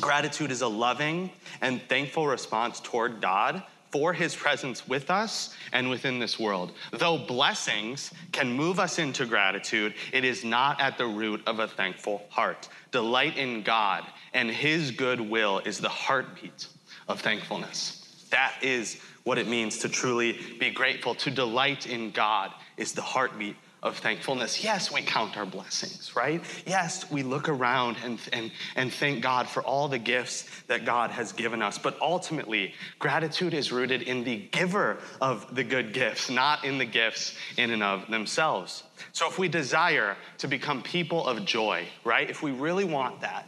Gratitude 0.00 0.50
is 0.50 0.62
a 0.62 0.68
loving 0.68 1.30
and 1.60 1.80
thankful 1.88 2.26
response 2.26 2.80
toward 2.80 3.20
God 3.20 3.62
for 3.90 4.12
his 4.12 4.36
presence 4.36 4.86
with 4.86 5.10
us 5.10 5.54
and 5.72 5.88
within 5.88 6.18
this 6.18 6.38
world. 6.38 6.72
Though 6.92 7.18
blessings 7.18 8.12
can 8.32 8.52
move 8.52 8.78
us 8.78 8.98
into 8.98 9.24
gratitude, 9.26 9.94
it 10.12 10.24
is 10.24 10.44
not 10.44 10.80
at 10.80 10.98
the 10.98 11.06
root 11.06 11.42
of 11.46 11.58
a 11.58 11.68
thankful 11.68 12.26
heart. 12.28 12.68
Delight 12.90 13.36
in 13.36 13.62
God 13.62 14.04
and 14.34 14.50
his 14.50 14.90
goodwill 14.90 15.60
is 15.60 15.78
the 15.78 15.88
heartbeat 15.88 16.66
of 17.08 17.20
thankfulness. 17.20 18.26
That 18.30 18.54
is 18.62 19.00
what 19.24 19.38
it 19.38 19.48
means 19.48 19.78
to 19.78 19.88
truly 19.88 20.38
be 20.58 20.70
grateful. 20.70 21.14
To 21.16 21.30
delight 21.30 21.86
in 21.86 22.10
God 22.10 22.52
is 22.76 22.92
the 22.92 23.02
heartbeat 23.02 23.56
of 23.82 23.96
thankfulness. 23.98 24.64
Yes, 24.64 24.92
we 24.92 25.02
count 25.02 25.36
our 25.36 25.46
blessings, 25.46 26.16
right? 26.16 26.42
Yes, 26.66 27.10
we 27.10 27.22
look 27.22 27.48
around 27.48 27.96
and, 28.02 28.18
and, 28.32 28.50
and 28.74 28.92
thank 28.92 29.22
God 29.22 29.48
for 29.48 29.62
all 29.62 29.86
the 29.88 29.98
gifts 29.98 30.48
that 30.66 30.84
God 30.84 31.10
has 31.10 31.32
given 31.32 31.62
us. 31.62 31.78
But 31.78 31.96
ultimately, 32.00 32.74
gratitude 32.98 33.54
is 33.54 33.70
rooted 33.70 34.02
in 34.02 34.24
the 34.24 34.48
giver 34.50 34.98
of 35.20 35.54
the 35.54 35.62
good 35.62 35.92
gifts, 35.92 36.28
not 36.28 36.64
in 36.64 36.78
the 36.78 36.84
gifts 36.84 37.36
in 37.56 37.70
and 37.70 37.82
of 37.82 38.08
themselves. 38.10 38.82
So 39.12 39.28
if 39.28 39.38
we 39.38 39.48
desire 39.48 40.16
to 40.38 40.48
become 40.48 40.82
people 40.82 41.24
of 41.26 41.44
joy, 41.44 41.86
right? 42.04 42.28
If 42.28 42.42
we 42.42 42.50
really 42.50 42.84
want 42.84 43.20
that, 43.20 43.46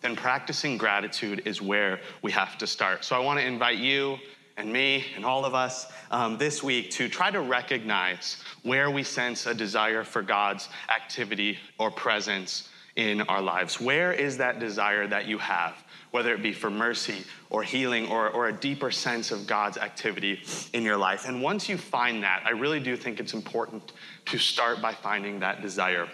then 0.00 0.14
practicing 0.16 0.76
gratitude 0.76 1.42
is 1.44 1.60
where 1.60 2.00
we 2.22 2.30
have 2.32 2.58
to 2.58 2.66
start. 2.66 3.04
So 3.04 3.16
I 3.16 3.20
want 3.20 3.40
to 3.40 3.46
invite 3.46 3.78
you 3.78 4.18
and 4.56 4.72
me 4.72 5.04
and 5.16 5.24
all 5.24 5.44
of 5.44 5.54
us 5.54 5.90
um, 6.10 6.36
this 6.38 6.62
week 6.62 6.90
to 6.92 7.08
try 7.08 7.30
to 7.30 7.40
recognize 7.40 8.42
where 8.62 8.90
we 8.90 9.02
sense 9.02 9.46
a 9.46 9.54
desire 9.54 10.04
for 10.04 10.22
God's 10.22 10.68
activity 10.94 11.58
or 11.78 11.90
presence 11.90 12.68
in 12.96 13.22
our 13.22 13.40
lives. 13.40 13.80
Where 13.80 14.12
is 14.12 14.36
that 14.38 14.60
desire 14.60 15.06
that 15.06 15.26
you 15.26 15.38
have, 15.38 15.74
whether 16.10 16.34
it 16.34 16.42
be 16.42 16.52
for 16.52 16.70
mercy 16.70 17.24
or 17.48 17.62
healing 17.62 18.08
or, 18.08 18.28
or 18.28 18.48
a 18.48 18.52
deeper 18.52 18.90
sense 18.90 19.30
of 19.30 19.46
God's 19.46 19.78
activity 19.78 20.42
in 20.72 20.82
your 20.82 20.96
life? 20.98 21.26
And 21.26 21.42
once 21.42 21.68
you 21.68 21.78
find 21.78 22.22
that, 22.22 22.42
I 22.44 22.50
really 22.50 22.80
do 22.80 22.96
think 22.96 23.18
it's 23.18 23.34
important 23.34 23.92
to 24.26 24.38
start 24.38 24.82
by 24.82 24.92
finding 24.92 25.40
that 25.40 25.62
desire. 25.62 26.06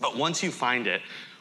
But 0.00 0.16
once 0.16 0.42
you 0.42 0.50
find 0.50 0.86
it, 0.86 1.00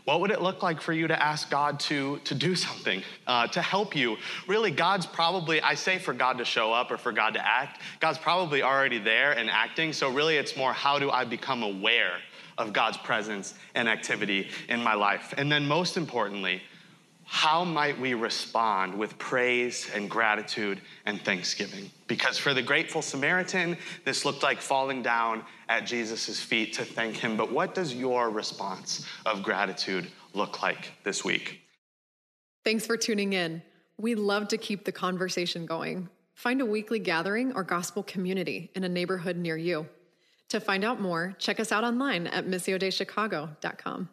what 0.10 0.22
would 0.22 0.32
it 0.32 0.42
look 0.42 0.64
like 0.64 0.82
for 0.82 0.92
you 0.92 1.08
to 1.08 1.24
ask 1.24 1.52
God 1.52 1.80
to, 1.82 2.18
to 2.24 2.34
do 2.34 2.56
something, 2.68 3.04
uh, 3.28 3.46
to 3.50 3.62
help 3.62 3.96
you? 3.96 4.18
Really, 4.48 4.72
God's 4.72 5.06
probably, 5.06 5.62
I 5.62 5.76
say 5.76 6.00
for 6.00 6.16
God 6.16 6.40
to 6.40 6.46
show 6.46 6.74
up 6.74 6.90
or 6.90 6.98
for 6.98 7.12
God 7.12 7.36
to 7.36 7.48
act, 7.48 7.80
God's 8.00 8.18
probably 8.18 8.64
already 8.64 8.98
there 8.98 9.34
and 9.34 9.52
acting. 9.52 9.94
So, 9.94 10.12
really, 10.12 10.38
it's 10.38 10.58
more 10.58 10.74
how 10.74 10.98
do 10.98 11.12
I 11.12 11.26
become 11.26 11.62
aware 11.62 12.14
of 12.58 12.74
God's 12.74 12.98
presence 12.98 13.54
and 13.76 13.88
activity 13.88 14.50
in 14.68 14.82
my 14.82 14.96
life? 14.96 15.36
And 15.38 15.52
then, 15.52 15.68
most 15.68 15.96
importantly, 15.96 16.64
how 17.32 17.64
might 17.64 17.98
we 18.00 18.16
respond 18.16 18.98
with 18.98 19.16
praise 19.20 19.88
and 19.94 20.10
gratitude 20.10 20.82
and 21.06 21.22
thanksgiving? 21.22 21.92
Because 22.08 22.40
for 22.40 22.56
the 22.56 22.62
grateful 22.64 23.04
Samaritan, 23.04 23.78
this 24.04 24.26
looked 24.26 24.42
like 24.42 24.60
falling 24.60 25.04
down 25.04 25.44
at 25.70 25.86
Jesus' 25.86 26.40
feet 26.40 26.74
to 26.74 26.84
thank 26.84 27.16
him. 27.16 27.38
But 27.38 27.52
what 27.52 27.76
does 27.76 27.94
your 27.94 28.32
response 28.32 29.06
of 29.28 29.44
gratitude 29.44 30.08
look 30.34 30.64
like 30.64 30.92
this 31.04 31.24
week? 31.24 31.62
Thanks 32.66 32.88
for 32.88 32.98
tuning 32.98 33.34
in. 33.34 33.62
We 34.00 34.16
love 34.16 34.48
to 34.48 34.58
keep 34.58 34.84
the 34.84 34.92
conversation 34.92 35.68
going. 35.68 36.10
Find 36.34 36.62
a 36.62 36.66
weekly 36.66 36.98
gathering 36.98 37.54
or 37.54 37.64
gospel 37.64 38.02
community 38.02 38.72
in 38.74 38.84
a 38.84 38.90
neighborhood 38.90 39.38
near 39.38 39.56
you. 39.56 39.88
To 40.50 40.60
find 40.60 40.84
out 40.84 41.00
more, 41.00 41.36
check 41.38 41.60
us 41.60 41.72
out 41.72 41.84
online 41.84 42.26
at 42.26 42.48
missiodeichicago.com. 42.48 44.10